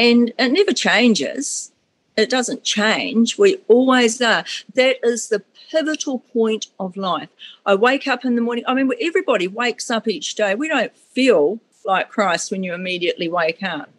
and 0.00 0.32
it 0.38 0.52
never 0.52 0.72
changes. 0.72 1.72
It 2.16 2.30
doesn't 2.30 2.64
change. 2.64 3.36
We 3.36 3.58
always 3.68 4.20
are. 4.22 4.44
That 4.74 4.96
is 5.02 5.28
the 5.28 5.42
pivotal 5.70 6.20
point 6.32 6.68
of 6.80 6.96
life. 6.96 7.28
I 7.66 7.74
wake 7.74 8.08
up 8.08 8.24
in 8.24 8.34
the 8.34 8.40
morning. 8.40 8.64
I 8.66 8.72
mean, 8.72 8.90
everybody 8.98 9.46
wakes 9.46 9.90
up 9.90 10.08
each 10.08 10.34
day. 10.34 10.54
We 10.54 10.68
don't 10.68 10.96
feel 10.96 11.60
like 11.84 12.08
Christ 12.08 12.50
when 12.50 12.62
you 12.62 12.72
immediately 12.72 13.28
wake 13.28 13.62
up. 13.62 13.90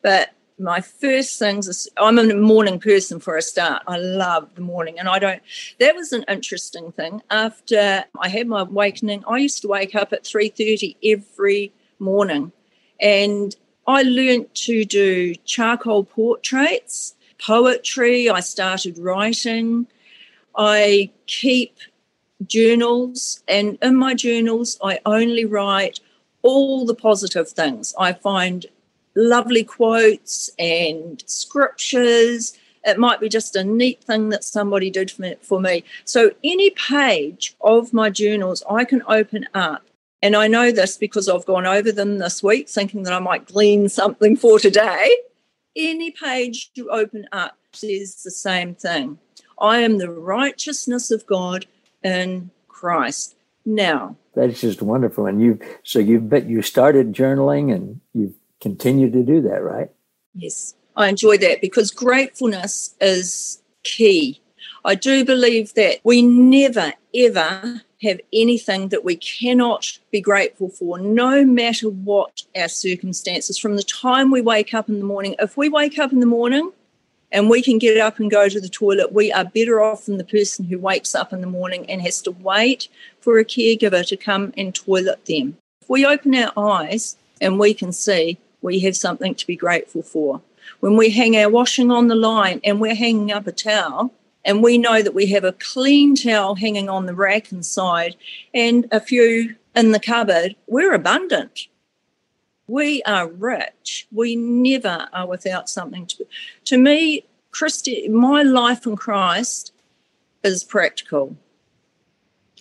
But 0.00 0.30
my 0.60 0.80
first 0.80 1.38
things 1.40 1.66
is 1.66 1.88
I'm 1.96 2.18
a 2.18 2.34
morning 2.34 2.78
person 2.78 3.18
for 3.18 3.36
a 3.36 3.42
start. 3.42 3.82
I 3.88 3.96
love 3.98 4.54
the 4.54 4.60
morning. 4.60 4.98
And 4.98 5.08
I 5.08 5.18
don't 5.18 5.42
that 5.80 5.96
was 5.96 6.12
an 6.12 6.24
interesting 6.28 6.92
thing. 6.92 7.22
After 7.30 8.04
I 8.18 8.28
had 8.28 8.46
my 8.46 8.62
awakening, 8.62 9.24
I 9.28 9.38
used 9.38 9.62
to 9.62 9.68
wake 9.68 9.94
up 9.96 10.12
at 10.12 10.24
3:30 10.24 10.96
every 11.04 11.72
morning. 11.98 12.52
And 13.00 13.54
I 13.88 14.02
learned 14.02 14.54
to 14.66 14.84
do 14.84 15.34
charcoal 15.46 16.04
portraits, 16.04 17.14
poetry. 17.38 18.28
I 18.28 18.40
started 18.40 18.98
writing. 18.98 19.86
I 20.54 21.10
keep 21.26 21.78
journals, 22.46 23.42
and 23.48 23.78
in 23.80 23.96
my 23.96 24.12
journals, 24.12 24.78
I 24.84 25.00
only 25.06 25.46
write 25.46 26.00
all 26.42 26.84
the 26.84 26.94
positive 26.94 27.48
things. 27.48 27.94
I 27.98 28.12
find 28.12 28.66
lovely 29.14 29.64
quotes 29.64 30.50
and 30.58 31.24
scriptures. 31.26 32.58
It 32.84 32.98
might 32.98 33.20
be 33.20 33.30
just 33.30 33.56
a 33.56 33.64
neat 33.64 34.04
thing 34.04 34.28
that 34.28 34.44
somebody 34.44 34.90
did 34.90 35.10
for 35.40 35.60
me. 35.60 35.82
So, 36.04 36.32
any 36.44 36.68
page 36.70 37.56
of 37.62 37.94
my 37.94 38.10
journals 38.10 38.62
I 38.68 38.84
can 38.84 39.02
open 39.08 39.46
up 39.54 39.87
and 40.22 40.34
I 40.34 40.48
know 40.48 40.72
this 40.72 40.96
because 40.96 41.28
I've 41.28 41.46
gone 41.46 41.66
over 41.66 41.92
them 41.92 42.18
this 42.18 42.42
week 42.42 42.68
thinking 42.68 43.04
that 43.04 43.12
I 43.12 43.20
might 43.20 43.46
glean 43.46 43.88
something 43.88 44.36
for 44.36 44.58
today. 44.58 45.16
Any 45.76 46.10
page 46.10 46.70
you 46.74 46.90
open 46.90 47.26
up 47.30 47.56
says 47.72 48.22
the 48.24 48.30
same 48.30 48.74
thing. 48.74 49.18
I 49.60 49.80
am 49.80 49.98
the 49.98 50.10
righteousness 50.10 51.10
of 51.10 51.26
God 51.26 51.66
in 52.02 52.50
Christ. 52.66 53.36
Now, 53.64 54.16
that's 54.34 54.60
just 54.60 54.82
wonderful. 54.82 55.26
And 55.26 55.42
you, 55.42 55.58
so 55.82 55.98
you 55.98 56.20
bet 56.20 56.48
you 56.48 56.62
started 56.62 57.12
journaling 57.12 57.74
and 57.74 58.00
you've 58.14 58.34
continued 58.60 59.12
to 59.12 59.22
do 59.22 59.42
that, 59.42 59.62
right? 59.62 59.90
Yes, 60.34 60.74
I 60.96 61.08
enjoy 61.08 61.38
that 61.38 61.60
because 61.60 61.90
gratefulness 61.90 62.94
is 63.00 63.62
key. 63.84 64.40
I 64.84 64.94
do 64.94 65.24
believe 65.24 65.74
that 65.74 65.98
we 66.02 66.22
never, 66.22 66.92
ever 67.14 67.82
have 68.02 68.20
anything 68.32 68.88
that 68.88 69.04
we 69.04 69.16
cannot 69.16 69.98
be 70.10 70.20
grateful 70.20 70.68
for, 70.68 70.98
no 70.98 71.44
matter 71.44 71.88
what 71.88 72.42
our 72.56 72.68
circumstances. 72.68 73.58
From 73.58 73.76
the 73.76 73.82
time 73.82 74.30
we 74.30 74.40
wake 74.40 74.72
up 74.72 74.88
in 74.88 74.98
the 74.98 75.04
morning, 75.04 75.34
if 75.38 75.56
we 75.56 75.68
wake 75.68 75.98
up 75.98 76.12
in 76.12 76.20
the 76.20 76.26
morning 76.26 76.72
and 77.32 77.50
we 77.50 77.60
can 77.60 77.78
get 77.78 77.98
up 77.98 78.18
and 78.18 78.30
go 78.30 78.48
to 78.48 78.60
the 78.60 78.68
toilet, 78.68 79.12
we 79.12 79.32
are 79.32 79.44
better 79.44 79.80
off 79.80 80.06
than 80.06 80.16
the 80.16 80.24
person 80.24 80.64
who 80.64 80.78
wakes 80.78 81.14
up 81.14 81.32
in 81.32 81.40
the 81.40 81.46
morning 81.46 81.88
and 81.90 82.00
has 82.02 82.22
to 82.22 82.30
wait 82.30 82.88
for 83.20 83.38
a 83.38 83.44
caregiver 83.44 84.06
to 84.06 84.16
come 84.16 84.52
and 84.56 84.74
toilet 84.74 85.24
them. 85.26 85.56
If 85.82 85.90
we 85.90 86.06
open 86.06 86.34
our 86.34 86.52
eyes 86.56 87.16
and 87.40 87.58
we 87.58 87.74
can 87.74 87.92
see, 87.92 88.38
we 88.62 88.80
have 88.80 88.96
something 88.96 89.34
to 89.34 89.46
be 89.46 89.56
grateful 89.56 90.02
for. 90.02 90.40
When 90.80 90.96
we 90.96 91.10
hang 91.10 91.36
our 91.36 91.48
washing 91.48 91.90
on 91.90 92.08
the 92.08 92.14
line 92.14 92.60
and 92.62 92.80
we're 92.80 92.94
hanging 92.94 93.32
up 93.32 93.46
a 93.46 93.52
towel, 93.52 94.12
and 94.48 94.62
we 94.62 94.78
know 94.78 95.02
that 95.02 95.14
we 95.14 95.26
have 95.26 95.44
a 95.44 95.52
clean 95.52 96.16
towel 96.16 96.54
hanging 96.54 96.88
on 96.88 97.04
the 97.04 97.14
rack 97.14 97.52
inside 97.52 98.16
and 98.54 98.86
a 98.90 98.98
few 98.98 99.54
in 99.76 99.92
the 99.92 100.00
cupboard, 100.00 100.56
we're 100.66 100.94
abundant. 100.94 101.68
We 102.66 103.02
are 103.02 103.28
rich. 103.28 104.08
We 104.10 104.36
never 104.36 105.08
are 105.12 105.26
without 105.26 105.68
something 105.68 106.06
to. 106.06 106.26
To 106.64 106.78
me, 106.78 107.24
Christi, 107.50 108.08
my 108.08 108.42
life 108.42 108.86
in 108.86 108.96
Christ 108.96 109.72
is 110.42 110.64
practical. 110.64 111.36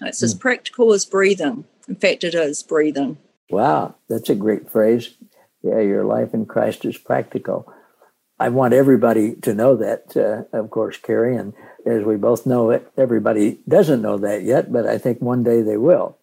It's 0.02 0.20
mm. 0.20 0.24
as 0.24 0.34
hmm. 0.34 0.40
practical 0.40 0.92
as 0.92 1.06
breathing. 1.06 1.64
In 1.88 1.96
fact, 1.96 2.26
it 2.26 2.36
is 2.36 2.64
breathing. 2.64 3.18
Wow, 3.50 3.96
that's 4.10 4.30
a 4.30 4.36
great 4.36 4.70
phrase. 4.70 5.16
Yeah, 5.64 5.80
your 5.80 6.04
life 6.04 6.34
in 6.34 6.46
Christ 6.46 6.84
is 6.84 6.98
practical. 6.98 7.74
I 8.40 8.50
want 8.50 8.74
everybody 8.74 9.36
to 9.36 9.54
know 9.54 9.76
that, 9.78 10.16
uh, 10.16 10.58
of 10.58 10.70
course, 10.70 10.98
Carrie. 10.98 11.36
And 11.36 11.54
as 11.88 12.04
we 12.04 12.16
both 12.16 12.46
know 12.46 12.80
everybody 12.98 13.60
doesn't 13.68 14.02
know 14.02 14.18
that 14.18 14.44
yet, 14.44 14.72
but 14.72 14.86
I 14.86 14.98
think 14.98 15.22
one 15.22 15.44
day 15.44 15.62
they 15.62 15.78
will. 15.78 16.18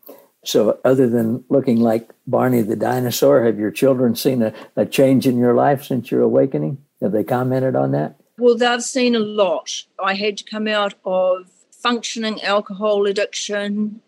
So, 0.44 0.78
other 0.84 1.08
than 1.08 1.44
looking 1.48 1.80
like 1.80 2.10
Barney 2.26 2.60
the 2.60 2.76
dinosaur, 2.76 3.44
have 3.44 3.58
your 3.58 3.70
children 3.70 4.14
seen 4.14 4.42
a, 4.42 4.52
a 4.76 4.84
change 4.84 5.26
in 5.26 5.38
your 5.38 5.54
life 5.54 5.82
since 5.84 6.10
your 6.10 6.20
awakening? 6.20 6.78
Have 7.00 7.12
they 7.12 7.24
commented 7.24 7.74
on 7.74 7.92
that? 7.92 8.16
Well, 8.38 8.56
they've 8.56 8.82
seen 8.82 9.14
a 9.14 9.20
lot. 9.20 9.84
I 10.02 10.14
had 10.14 10.36
to 10.38 10.44
come 10.44 10.68
out 10.68 10.94
of 11.04 11.50
functioning 11.70 12.42
alcohol 12.42 13.06
addiction, 13.06 14.00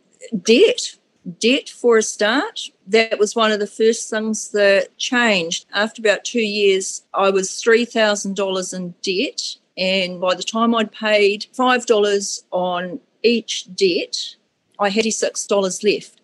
debt, 0.43 0.97
debt 1.39 1.69
for 1.69 1.99
a 1.99 2.03
start. 2.03 2.71
That 2.87 3.19
was 3.19 3.37
one 3.37 3.53
of 3.53 3.61
the 3.61 3.67
first 3.67 4.11
things 4.11 4.51
that 4.51 4.97
changed. 4.99 5.67
After 5.73 6.01
about 6.01 6.25
two 6.25 6.41
years, 6.41 7.05
I 7.15 7.31
was 7.31 7.51
$3,000 7.51 8.75
in 8.75 8.95
debt. 9.03 9.57
And 9.77 10.21
by 10.21 10.35
the 10.35 10.43
time 10.43 10.75
I'd 10.75 10.93
paid 10.93 11.47
$5 11.55 12.43
on 12.51 13.01
each 13.23 13.67
debt, 13.75 14.37
I 14.79 14.89
had 14.89 15.05
$6 15.05 15.85
left. 15.85 16.21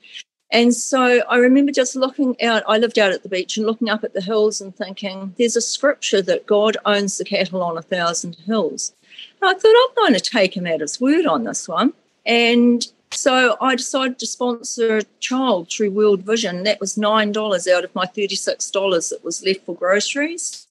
And 0.51 0.75
so 0.75 1.23
I 1.29 1.37
remember 1.37 1.73
just 1.73 1.97
looking 1.97 2.41
out, 2.43 2.63
I 2.69 2.77
lived 2.77 2.99
out 2.99 3.13
at 3.13 3.23
the 3.23 3.29
beach 3.29 3.57
and 3.57 3.67
looking 3.67 3.89
up 3.89 4.05
at 4.05 4.13
the 4.13 4.21
hills 4.21 4.61
and 4.61 4.77
thinking, 4.77 5.35
there's 5.39 5.57
a 5.57 5.63
scripture 5.63 6.21
that 6.23 6.47
God 6.47 6.77
owns 6.85 7.17
the 7.17 7.25
cattle 7.25 7.63
on 7.63 7.79
a 7.79 7.83
thousand 7.83 8.37
hills. 8.47 8.93
And 9.41 9.51
I 9.51 9.55
thought, 9.59 9.89
I'm 9.89 9.95
going 9.97 10.13
to 10.13 10.21
take 10.21 10.55
him 10.55 10.67
at 10.67 10.81
his 10.81 11.01
word 11.01 11.25
on 11.25 11.45
this 11.45 11.67
one. 11.67 11.95
And 12.27 12.87
so 13.11 13.57
I 13.63 13.77
decided 13.77 14.19
to 14.19 14.27
sponsor 14.27 14.99
a 14.99 15.03
child 15.21 15.71
through 15.71 15.93
World 15.93 16.23
Vision. 16.23 16.65
That 16.65 16.81
was 16.81 16.97
$9 16.97 17.73
out 17.73 17.85
of 17.85 17.95
my 17.95 18.05
$36 18.05 19.11
that 19.11 19.25
was 19.25 19.45
left 19.45 19.65
for 19.65 19.75
groceries. 19.75 20.67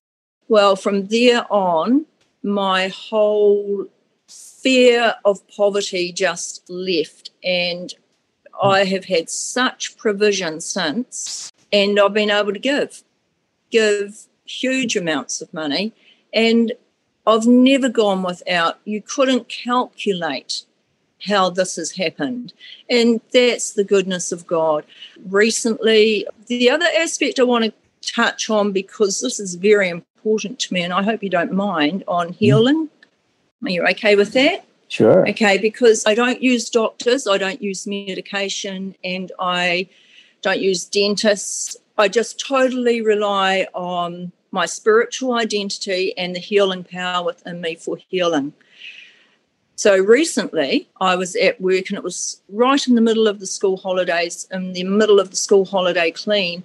Well, 0.48 0.76
from 0.76 1.08
there 1.08 1.52
on, 1.52 2.06
my 2.44 2.88
whole 2.90 3.88
fear 4.28 5.16
of 5.26 5.48
poverty 5.48 6.12
just 6.12 6.70
left. 6.70 7.32
And 7.44 7.94
I 8.62 8.86
have 8.86 9.06
had 9.06 9.30
such 9.30 9.98
provision 9.98 10.62
since, 10.62 11.52
and 11.72 12.00
I've 12.00 12.14
been 12.14 12.32
able 12.32 12.54
to 12.54 12.60
give, 12.60 13.04
give 13.70 14.28
huge 14.46 14.96
amounts 14.96 15.42
of 15.42 15.54
money. 15.54 15.94
And 16.34 16.74
I've 17.26 17.46
never 17.46 17.90
gone 17.90 18.24
without, 18.24 18.80
you 18.86 19.02
couldn't 19.02 19.48
calculate 19.50 20.66
how 21.24 21.50
this 21.52 21.76
has 21.76 21.92
happened. 21.92 22.54
And 22.90 23.22
that's 23.32 23.74
the 23.74 23.84
goodness 23.84 24.32
of 24.32 24.48
God. 24.48 24.86
Recently, 25.26 26.26
the 26.48 26.70
other 26.70 26.88
aspect 26.98 27.40
I 27.40 27.44
want 27.44 27.66
to 27.66 27.74
touch 28.14 28.50
on, 28.50 28.72
because 28.72 29.22
this 29.22 29.40
is 29.40 29.56
very 29.56 29.90
important 29.90 30.08
to 30.24 30.74
me, 30.74 30.82
and 30.82 30.94
I 30.94 31.04
hope 31.04 31.24
you 31.24 31.30
don't 31.30 31.54
mind, 31.54 32.04
on 32.08 32.34
healing. 32.34 32.90
Mm. 33.62 33.68
Are 33.68 33.72
you 33.72 33.88
okay 33.88 34.16
with 34.16 34.34
that? 34.34 34.66
Sure. 34.88 35.28
Okay, 35.30 35.58
because 35.58 36.06
I 36.06 36.14
don't 36.16 36.42
use 36.44 36.70
doctors, 36.70 37.28
I 37.28 37.38
don't 37.38 37.62
use 37.62 37.88
medication, 37.88 38.96
and 39.04 39.32
I 39.40 39.88
don't 40.42 40.60
use 40.60 40.86
dentists. 40.86 41.78
I 41.98 42.08
just 42.08 42.40
totally 42.40 43.02
rely 43.02 43.68
on 43.74 44.32
my 44.52 44.66
spiritual 44.66 45.34
identity 45.34 46.18
and 46.18 46.36
the 46.36 46.40
healing 46.40 46.84
power 46.84 47.24
within 47.24 47.62
me 47.62 47.76
for 47.76 47.98
healing. 48.10 48.54
So 49.76 49.98
recently, 49.98 50.90
I 51.00 51.16
was 51.16 51.36
at 51.36 51.60
work 51.60 51.90
and 51.90 51.98
it 51.98 52.04
was 52.04 52.42
right 52.50 52.86
in 52.88 52.96
the 52.96 53.02
middle 53.02 53.28
of 53.28 53.40
the 53.40 53.48
school 53.48 53.78
holidays, 53.78 54.48
in 54.52 54.74
the 54.74 54.84
middle 54.84 55.20
of 55.20 55.32
the 55.32 55.36
school 55.36 55.66
holiday 55.66 56.12
clean. 56.12 56.64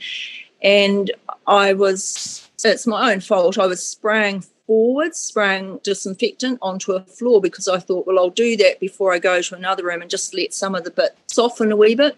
And 0.63 1.11
I 1.47 1.73
was, 1.73 2.46
it's 2.67 2.87
my 2.87 3.13
own 3.13 3.21
fault, 3.21 3.59
I 3.59 3.67
was 3.67 3.85
spraying 3.85 4.45
forward, 4.67 5.15
spraying 5.15 5.81
disinfectant 5.83 6.59
onto 6.61 6.93
a 6.93 7.03
floor 7.03 7.41
because 7.41 7.69
I 7.69 7.79
thought, 7.79 8.07
well, 8.07 8.19
I'll 8.19 8.31
do 8.31 8.57
that 8.57 8.81
before 8.81 9.13
I 9.13 9.19
go 9.19 9.41
to 9.41 9.55
another 9.55 9.85
room 9.85 10.03
and 10.03 10.11
just 10.11 10.35
let 10.35 10.53
some 10.53 10.75
of 10.75 10.85
the 10.85 10.91
bit 10.91 11.17
soften 11.27 11.73
a 11.73 11.77
wee 11.77 11.95
bit. 11.95 12.17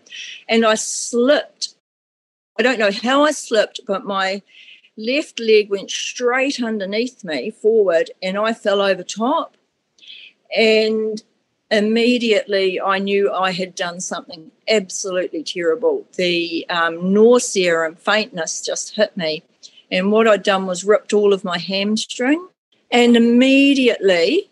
And 0.48 0.64
I 0.64 0.74
slipped. 0.74 1.74
I 2.58 2.62
don't 2.62 2.78
know 2.78 2.90
how 2.90 3.24
I 3.24 3.30
slipped, 3.30 3.80
but 3.86 4.04
my 4.04 4.42
left 4.96 5.38
leg 5.38 5.70
went 5.70 5.90
straight 5.90 6.60
underneath 6.60 7.22
me 7.22 7.50
forward 7.50 8.10
and 8.20 8.36
I 8.36 8.52
fell 8.52 8.80
over 8.80 9.04
top 9.04 9.56
and 10.56 11.22
immediately 11.70 12.80
I 12.80 12.98
knew 12.98 13.32
I 13.32 13.52
had 13.52 13.74
done 13.74 14.00
something 14.00 14.50
absolutely 14.68 15.42
terrible. 15.42 16.06
The 16.16 16.66
um, 16.68 17.12
nausea 17.12 17.82
and 17.82 17.98
faintness 17.98 18.60
just 18.60 18.96
hit 18.96 19.16
me. 19.16 19.42
And 19.90 20.12
what 20.12 20.28
I'd 20.28 20.42
done 20.42 20.66
was 20.66 20.84
ripped 20.84 21.12
all 21.12 21.32
of 21.32 21.44
my 21.44 21.58
hamstring. 21.58 22.48
And 22.90 23.16
immediately 23.16 24.50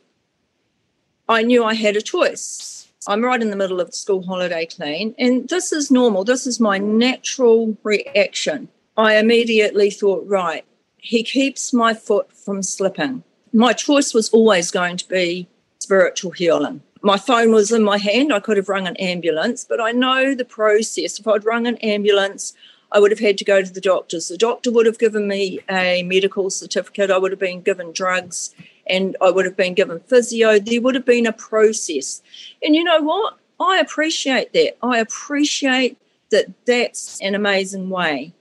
I 1.28 1.43
knew 1.43 1.64
I 1.64 1.75
had 1.75 1.97
a 1.97 2.02
choice. 2.02 2.88
I'm 3.09 3.25
right 3.25 3.40
in 3.40 3.50
the 3.50 3.57
middle 3.57 3.81
of 3.81 3.88
the 3.88 3.97
school 3.97 4.23
holiday 4.23 4.66
clean, 4.66 5.14
and 5.16 5.49
this 5.49 5.73
is 5.73 5.93
normal. 5.93 6.25
This 6.25 6.47
is 6.47 6.59
my 6.59 6.78
natural 6.78 7.76
reaction. 7.85 8.69
I 8.97 9.16
immediately 9.16 9.90
thought, 9.90 10.26
right, 10.26 10.64
he 10.97 11.23
keeps 11.23 11.73
my 11.73 11.95
foot 11.95 12.33
from 12.33 12.62
slipping. 12.62 13.23
My 13.52 13.73
choice 13.73 14.12
was 14.12 14.28
always 14.31 14.73
going 14.73 14.97
to 14.97 15.09
be 15.09 15.49
spiritual 15.78 16.33
healing. 16.33 16.83
My 17.02 17.16
phone 17.16 17.52
was 17.52 17.71
in 17.71 17.85
my 17.85 17.99
hand. 17.99 18.33
I 18.33 18.40
could 18.40 18.57
have 18.57 18.69
rung 18.69 18.88
an 18.88 18.97
ambulance, 18.97 19.64
but 19.64 19.81
I 19.81 19.93
know 19.93 20.35
the 20.35 20.45
process. 20.45 21.21
If 21.21 21.28
I'd 21.28 21.45
rung 21.45 21.66
an 21.66 21.76
ambulance, 21.76 22.55
I 22.93 23.00
would 23.00 23.11
have 23.11 23.21
had 23.21 23.38
to 23.38 23.45
go 23.45 23.62
to 23.62 23.73
the 23.73 23.81
doctors. 23.81 24.28
The 24.28 24.38
doctor 24.38 24.71
would 24.71 24.87
have 24.87 24.99
given 24.99 25.26
me 25.26 25.61
a 25.69 26.02
medical 26.02 26.50
certificate. 26.50 27.11
I 27.11 27.19
would 27.19 27.33
have 27.33 27.40
been 27.40 27.61
given 27.61 27.93
drugs 27.93 28.55
and 28.87 29.16
I 29.21 29.31
would 29.31 29.45
have 29.45 29.57
been 29.57 29.75
given 29.75 30.00
physio. 30.00 30.59
There 30.59 30.81
would 30.81 30.95
have 30.95 31.05
been 31.05 31.26
a 31.26 31.33
process. 31.33 32.23
And 32.62 32.76
you 32.76 32.85
know 32.85 33.02
what? 33.02 33.38
I 33.59 33.78
appreciate 33.78 34.52
that. 34.52 34.76
I 34.83 34.99
appreciate 34.99 35.99
that 36.31 36.47
that's 36.66 37.21
an 37.21 37.35
amazing 37.35 37.90
way 37.90 38.33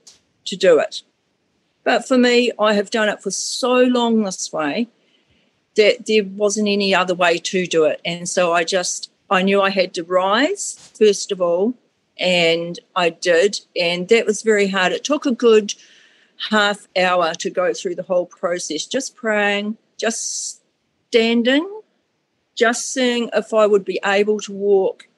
to 0.44 0.56
do 0.56 0.78
it. 0.78 1.02
But 1.84 2.06
for 2.06 2.18
me, 2.18 2.52
I 2.58 2.74
have 2.74 2.90
done 2.90 3.08
it 3.08 3.22
for 3.22 3.30
so 3.30 3.74
long 3.82 4.22
this 4.22 4.52
way 4.52 4.88
that 5.76 6.06
there 6.06 6.24
wasn't 6.24 6.68
any 6.68 6.94
other 6.94 7.14
way 7.14 7.38
to 7.38 7.66
do 7.66 7.84
it. 7.84 8.00
And 8.04 8.28
so 8.28 8.52
I 8.52 8.64
just, 8.64 9.10
I 9.30 9.42
knew 9.42 9.60
I 9.60 9.70
had 9.70 9.94
to 9.94 10.04
rise, 10.04 10.90
first 10.98 11.30
of 11.30 11.40
all, 11.40 11.74
and 12.18 12.78
I 12.94 13.10
did. 13.10 13.60
And 13.78 14.08
that 14.08 14.26
was 14.26 14.42
very 14.42 14.68
hard. 14.68 14.92
It 14.92 15.04
took 15.04 15.26
a 15.26 15.32
good 15.32 15.74
half 16.50 16.86
hour 16.96 17.34
to 17.34 17.50
go 17.50 17.72
through 17.72 17.94
the 17.94 18.02
whole 18.02 18.26
process, 18.26 18.86
just 18.86 19.16
praying, 19.16 19.76
just 19.96 20.62
standing, 21.08 21.80
just 22.54 22.92
seeing 22.92 23.30
if 23.34 23.52
I 23.54 23.66
would 23.66 23.84
be 23.84 24.00
able 24.04 24.40
to 24.40 24.52
walk. 24.52 25.08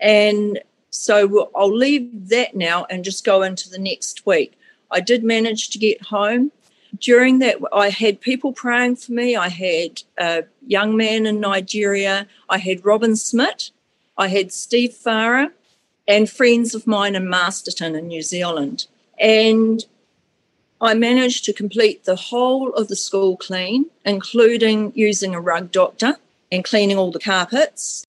And 0.00 0.60
so 0.90 1.50
I'll 1.54 1.74
leave 1.74 2.28
that 2.28 2.54
now 2.56 2.86
and 2.90 3.04
just 3.04 3.24
go 3.24 3.42
into 3.42 3.68
the 3.70 3.78
next 3.78 4.26
week. 4.26 4.58
I 4.90 5.00
did 5.00 5.24
manage 5.24 5.70
to 5.70 5.78
get 5.78 6.06
home 6.06 6.52
during 6.98 7.38
that, 7.38 7.56
I 7.72 7.88
had 7.88 8.20
people 8.20 8.52
praying 8.52 8.96
for 8.96 9.12
me. 9.12 9.34
I 9.34 9.48
had 9.48 10.02
a 10.18 10.44
young 10.66 10.96
man 10.96 11.26
in 11.26 11.40
Nigeria. 11.40 12.26
I 12.48 12.58
had 12.58 12.84
Robin 12.84 13.16
Smith. 13.16 13.70
I 14.18 14.28
had 14.28 14.52
Steve 14.52 14.90
Farah 14.90 15.50
and 16.06 16.28
friends 16.28 16.74
of 16.74 16.86
mine 16.86 17.14
in 17.14 17.28
Masterton 17.28 17.94
in 17.94 18.08
New 18.08 18.22
Zealand. 18.22 18.86
And 19.18 19.84
I 20.80 20.94
managed 20.94 21.44
to 21.44 21.52
complete 21.52 22.04
the 22.04 22.16
whole 22.16 22.72
of 22.74 22.88
the 22.88 22.96
school 22.96 23.36
clean, 23.36 23.86
including 24.04 24.92
using 24.94 25.34
a 25.34 25.40
rug 25.40 25.70
doctor 25.70 26.16
and 26.50 26.64
cleaning 26.64 26.98
all 26.98 27.12
the 27.12 27.20
carpets. 27.20 28.04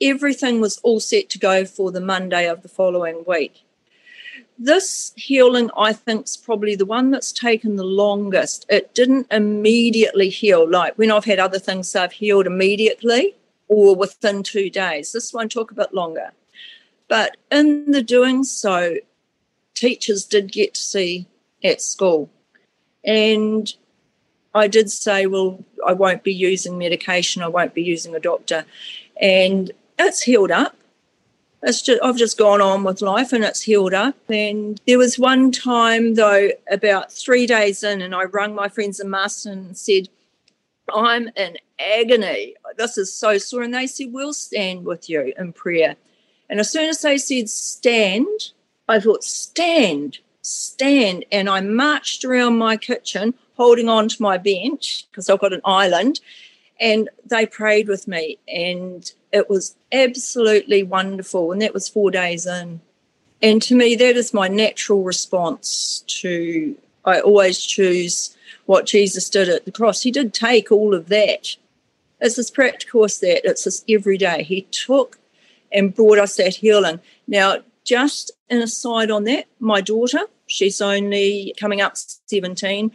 Everything 0.00 0.60
was 0.60 0.78
all 0.78 1.00
set 1.00 1.28
to 1.30 1.38
go 1.38 1.64
for 1.64 1.90
the 1.90 2.00
Monday 2.00 2.48
of 2.48 2.62
the 2.62 2.68
following 2.68 3.24
week 3.26 3.64
this 4.64 5.12
healing, 5.16 5.70
I 5.76 5.92
think, 5.92 6.26
is 6.26 6.36
probably 6.36 6.74
the 6.74 6.86
one 6.86 7.10
that's 7.10 7.32
taken 7.32 7.76
the 7.76 7.84
longest. 7.84 8.66
It 8.68 8.94
didn't 8.94 9.26
immediately 9.30 10.28
heal. 10.28 10.68
Like 10.68 10.96
when 10.96 11.10
I've 11.10 11.24
had 11.24 11.38
other 11.38 11.58
things, 11.58 11.94
I've 11.96 12.12
healed 12.12 12.46
immediately 12.46 13.34
or 13.68 13.96
within 13.96 14.42
two 14.42 14.70
days. 14.70 15.12
This 15.12 15.32
one 15.32 15.48
took 15.48 15.70
a 15.70 15.74
bit 15.74 15.94
longer. 15.94 16.32
But 17.12 17.36
in 17.50 17.90
the 17.90 18.02
doing 18.02 18.42
so, 18.42 18.96
teachers 19.74 20.24
did 20.24 20.50
get 20.50 20.72
to 20.72 20.80
see 20.80 21.26
at 21.62 21.82
school. 21.82 22.30
And 23.04 23.70
I 24.54 24.66
did 24.66 24.90
say, 24.90 25.26
well, 25.26 25.62
I 25.86 25.92
won't 25.92 26.22
be 26.22 26.32
using 26.32 26.78
medication, 26.78 27.42
I 27.42 27.48
won't 27.48 27.74
be 27.74 27.82
using 27.82 28.14
a 28.14 28.20
doctor. 28.20 28.64
And 29.20 29.70
it's 29.98 30.22
healed 30.22 30.50
up 30.50 30.74
it's 31.62 31.82
just 31.82 32.02
I've 32.02 32.16
just 32.16 32.38
gone 32.38 32.60
on 32.60 32.82
with 32.82 33.02
life 33.02 33.32
and 33.32 33.44
it's 33.44 33.62
healed 33.62 33.94
up. 33.94 34.16
And 34.28 34.80
there 34.86 34.98
was 34.98 35.18
one 35.18 35.52
time 35.52 36.14
though, 36.14 36.48
about 36.70 37.12
three 37.12 37.46
days 37.46 37.84
in, 37.84 38.02
and 38.02 38.14
I 38.14 38.24
rung 38.24 38.54
my 38.54 38.68
friends 38.68 38.98
in 38.98 39.08
Marston 39.10 39.58
and 39.58 39.78
said, 39.78 40.08
I'm 40.92 41.30
in 41.36 41.58
agony. 41.78 42.56
This 42.76 42.98
is 42.98 43.12
so 43.12 43.38
sore. 43.38 43.62
And 43.62 43.74
they 43.74 43.86
said, 43.86 44.08
We'll 44.12 44.34
stand 44.34 44.84
with 44.84 45.08
you 45.08 45.32
in 45.38 45.52
prayer. 45.52 45.96
And 46.52 46.60
as 46.60 46.70
soon 46.70 46.90
as 46.90 47.00
they 47.00 47.16
said 47.16 47.48
stand, 47.48 48.50
I 48.86 49.00
thought, 49.00 49.24
stand, 49.24 50.18
stand. 50.42 51.24
And 51.32 51.48
I 51.48 51.62
marched 51.62 52.26
around 52.26 52.58
my 52.58 52.76
kitchen 52.76 53.32
holding 53.56 53.88
on 53.88 54.06
to 54.10 54.20
my 54.20 54.36
bench 54.36 55.06
because 55.10 55.30
I've 55.30 55.40
got 55.40 55.54
an 55.54 55.62
island. 55.64 56.20
And 56.78 57.08
they 57.24 57.46
prayed 57.46 57.88
with 57.88 58.06
me. 58.06 58.36
And 58.46 59.10
it 59.32 59.48
was 59.48 59.76
absolutely 59.92 60.82
wonderful. 60.82 61.52
And 61.52 61.62
that 61.62 61.72
was 61.72 61.88
four 61.88 62.10
days 62.10 62.46
in. 62.46 62.82
And 63.40 63.62
to 63.62 63.74
me, 63.74 63.96
that 63.96 64.16
is 64.16 64.34
my 64.34 64.46
natural 64.46 65.02
response 65.02 66.04
to, 66.06 66.76
I 67.06 67.20
always 67.20 67.62
choose 67.62 68.36
what 68.66 68.84
Jesus 68.84 69.30
did 69.30 69.48
at 69.48 69.64
the 69.64 69.72
cross. 69.72 70.02
He 70.02 70.10
did 70.10 70.34
take 70.34 70.70
all 70.70 70.92
of 70.92 71.08
that. 71.08 71.56
It's 72.20 72.38
as 72.38 72.50
practical 72.50 73.04
as 73.04 73.20
that. 73.20 73.40
It's 73.48 73.64
just 73.64 73.86
every 73.88 74.18
day. 74.18 74.42
He 74.42 74.68
took 74.70 75.18
and 75.72 75.94
brought 75.94 76.18
us 76.18 76.36
that 76.36 76.56
healing. 76.56 77.00
Now, 77.26 77.58
just 77.84 78.30
an 78.50 78.62
aside 78.62 79.10
on 79.10 79.24
that, 79.24 79.46
my 79.58 79.80
daughter, 79.80 80.20
she's 80.46 80.80
only 80.80 81.54
coming 81.58 81.80
up 81.80 81.96
17. 81.96 82.92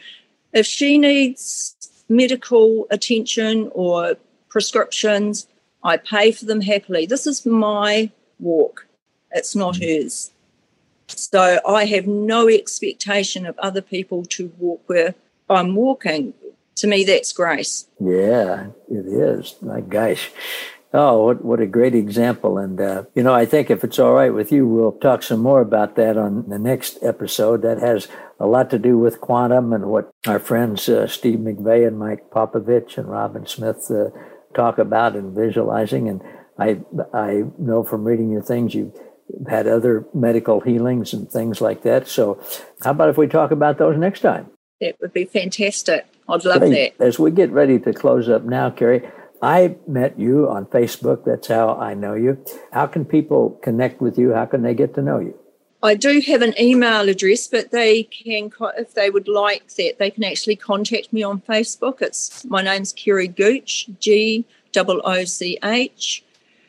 If 0.54 0.66
she 0.66 0.98
needs 0.98 1.76
medical 2.10 2.88
attention 2.90 3.70
or 3.74 4.16
prescriptions, 4.50 5.48
I 5.84 5.98
pay 5.98 6.32
for 6.32 6.46
them 6.46 6.62
happily. 6.62 7.06
This 7.06 7.28
is 7.28 7.46
my 7.46 8.12
walk, 8.40 8.88
it's 9.32 9.56
not 9.56 9.76
mm. 9.76 10.04
hers. 10.04 10.32
So 11.08 11.60
I 11.66 11.86
have 11.86 12.06
no 12.06 12.50
expectation 12.50 13.46
of 13.46 13.58
other 13.60 13.82
people 13.82 14.26
to 14.26 14.52
walk 14.58 14.84
where 14.88 15.16
I'm 15.50 15.76
walking. 15.76 16.34
To 16.76 16.88
me, 16.88 17.06
that's 17.06 17.32
grace. 17.32 17.88
Yeah, 18.00 18.68
it 18.90 19.06
is. 19.08 19.56
My 19.62 19.82
gosh. 19.82 20.30
Oh, 20.94 21.26
what, 21.26 21.44
what 21.44 21.60
a 21.60 21.66
great 21.66 21.94
example. 21.94 22.58
And, 22.58 22.80
uh, 22.80 23.04
you 23.14 23.22
know, 23.22 23.34
I 23.34 23.46
think 23.46 23.70
if 23.70 23.84
it's 23.84 24.00
all 24.00 24.14
right 24.14 24.34
with 24.34 24.52
you, 24.52 24.66
we'll 24.66 24.94
talk 24.94 25.22
some 25.22 25.42
more 25.42 25.62
about 25.62 25.96
that 25.98 26.18
on 26.18 26.48
the 26.48 26.58
next 26.58 26.98
episode. 27.04 27.62
That 27.62 27.80
has 27.80 28.08
a 28.40 28.48
lot 28.48 28.70
to 28.70 28.80
do 28.80 28.98
with 28.98 29.20
quantum 29.20 29.74
and 29.74 29.88
what 29.88 30.10
our 30.26 30.40
friends 30.40 30.88
uh, 30.88 31.08
Steve 31.08 31.40
McVeigh 31.40 31.86
and 31.86 32.00
Mike 32.00 32.30
Popovich 32.30 32.98
and 32.98 33.10
Robin 33.10 33.46
Smith 33.46 33.92
uh, 33.92 34.10
talk 34.54 34.78
about 34.78 35.16
and 35.16 35.36
visualizing. 35.36 36.08
And 36.08 36.22
I 36.58 36.80
I 37.14 37.44
know 37.58 37.84
from 37.84 38.06
reading 38.06 38.32
your 38.32 38.42
things 38.42 38.74
you've 38.74 38.98
had 39.50 39.68
other 39.68 40.06
medical 40.14 40.62
healings 40.62 41.14
and 41.14 41.30
things 41.30 41.60
like 41.60 41.82
that. 41.84 42.08
So 42.08 42.42
how 42.82 42.92
about 42.92 43.10
if 43.10 43.18
we 43.18 43.28
talk 43.28 43.52
about 43.52 43.78
those 43.78 43.98
next 43.98 44.22
time? 44.22 44.50
That 44.80 44.96
would 45.02 45.14
be 45.14 45.26
fantastic. 45.26 46.06
I'd 46.30 46.46
love 46.46 46.60
Great. 46.60 46.98
that. 46.98 47.04
As 47.04 47.20
we 47.20 47.32
get 47.32 47.52
ready 47.52 47.80
to 47.80 47.94
close 47.94 48.30
up 48.30 48.44
now, 48.44 48.70
Carrie, 48.70 49.10
I 49.42 49.76
met 49.88 50.20
you 50.20 50.50
on 50.50 50.66
Facebook. 50.66 51.26
That's 51.26 51.48
how 51.48 51.76
I 51.76 51.94
know 51.94 52.16
you. 52.16 52.44
How 52.72 52.88
can 52.88 53.06
people 53.06 53.52
connect 53.62 54.02
with 54.02 54.18
you? 54.18 54.34
How 54.34 54.46
can 54.46 54.64
they 54.64 54.74
get 54.74 54.96
to 54.96 55.02
know 55.02 55.20
you? 55.20 55.38
I 55.84 55.94
do 55.94 56.22
have 56.22 56.42
an 56.42 56.60
email 56.60 57.08
address, 57.08 57.48
but 57.48 57.70
they 57.70 58.04
can, 58.04 58.52
if 58.78 58.96
they 58.96 59.12
would 59.12 59.28
like 59.28 59.68
that, 59.76 60.00
they 60.00 60.10
can 60.10 60.24
actually 60.24 60.56
contact 60.56 61.14
me 61.14 61.22
on 61.22 61.42
Facebook. 61.42 62.02
It's 62.02 62.44
my 62.46 62.64
name's 62.64 62.92
Kerry 62.92 63.28
Gooch, 63.28 63.88
G 64.00 64.44
O 64.76 65.02
O 65.04 65.24
C 65.24 65.60
H. 65.64 66.24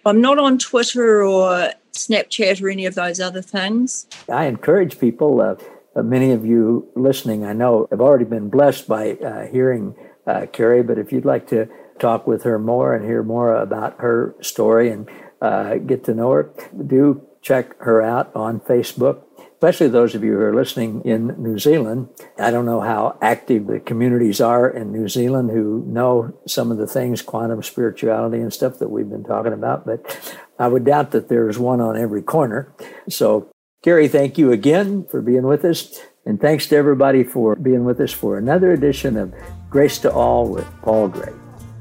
I'm 0.04 0.20
not 0.20 0.38
on 0.38 0.59
Twitter 0.59 1.22
or 1.24 1.72
Snapchat 1.92 2.62
or 2.62 2.68
any 2.68 2.87
of 2.87 2.94
those 2.94 3.18
other 3.18 3.42
things. 3.42 4.07
I 4.28 4.44
encourage 4.44 4.98
people. 4.98 5.40
Uh, 5.40 5.57
uh, 5.96 6.02
many 6.02 6.33
of 6.33 6.44
you 6.44 6.87
listening, 6.94 7.44
I 7.44 7.54
know, 7.54 7.88
have 7.90 8.00
already 8.00 8.24
been 8.24 8.50
blessed 8.50 8.87
by 8.87 9.12
uh, 9.12 9.46
hearing 9.46 9.94
uh, 10.26 10.46
Kerry. 10.52 10.83
But 10.83 10.98
if 10.98 11.12
you'd 11.12 11.24
like 11.24 11.46
to 11.48 11.66
talk 11.99 12.27
with 12.27 12.43
her 12.45 12.59
more 12.59 12.95
and 12.95 13.05
hear 13.05 13.23
more 13.23 13.55
about 13.55 14.01
her 14.01 14.35
story 14.41 14.91
and 14.91 15.09
uh, 15.41 15.77
get 15.77 16.05
to 16.05 16.15
know 16.15 16.31
her, 16.31 16.53
do 16.87 17.23
check 17.43 17.79
her 17.81 18.03
out 18.03 18.35
on 18.35 18.61
Facebook, 18.61 19.23
especially 19.53 19.89
those 19.89 20.15
of 20.15 20.25
you 20.25 20.33
who 20.33 20.41
are 20.41 20.55
listening 20.55 21.03
in 21.05 21.29
New 21.39 21.59
Zealand. 21.59 22.09
I 22.39 22.51
don't 22.51 22.67
know 22.67 22.81
how 22.81 23.17
active 23.23 23.67
the 23.67 23.81
communities 23.81 24.41
are 24.41 24.69
in 24.69 24.93
New 24.93 25.09
Zealand 25.09 25.51
who 25.51 25.85
know 25.87 26.37
some 26.47 26.71
of 26.71 26.79
the 26.79 26.87
things, 26.87 27.23
quantum 27.23 27.63
spirituality 27.63 28.39
and 28.39 28.53
stuff 28.53 28.79
that 28.79 28.91
we've 28.91 29.09
been 29.09 29.25
talking 29.25 29.53
about, 29.53 29.87
but 29.87 30.43
I 30.59 30.69
would 30.69 30.85
doubt 30.85 31.13
that 31.13 31.29
there's 31.29 31.59
one 31.59 31.81
on 31.81 31.97
every 31.97 32.23
corner. 32.23 32.75
So, 33.09 33.51
Gary, 33.83 34.09
thank 34.09 34.39
you 34.39 34.51
again 34.51 35.07
for 35.09 35.23
being 35.23 35.47
with 35.47 35.65
us. 35.65 36.01
And 36.27 36.39
thanks 36.39 36.67
to 36.67 36.77
everybody 36.77 37.25
for 37.25 37.57
being 37.57 37.85
with 37.85 38.01
us 38.01 38.13
for 38.13 38.37
another 38.37 38.73
edition 38.73 39.17
of 39.17 39.33
Grace 39.71 39.99
to 40.01 40.13
All 40.13 40.47
with 40.47 40.67
Paul 40.83 41.09
Gray. 41.09 41.48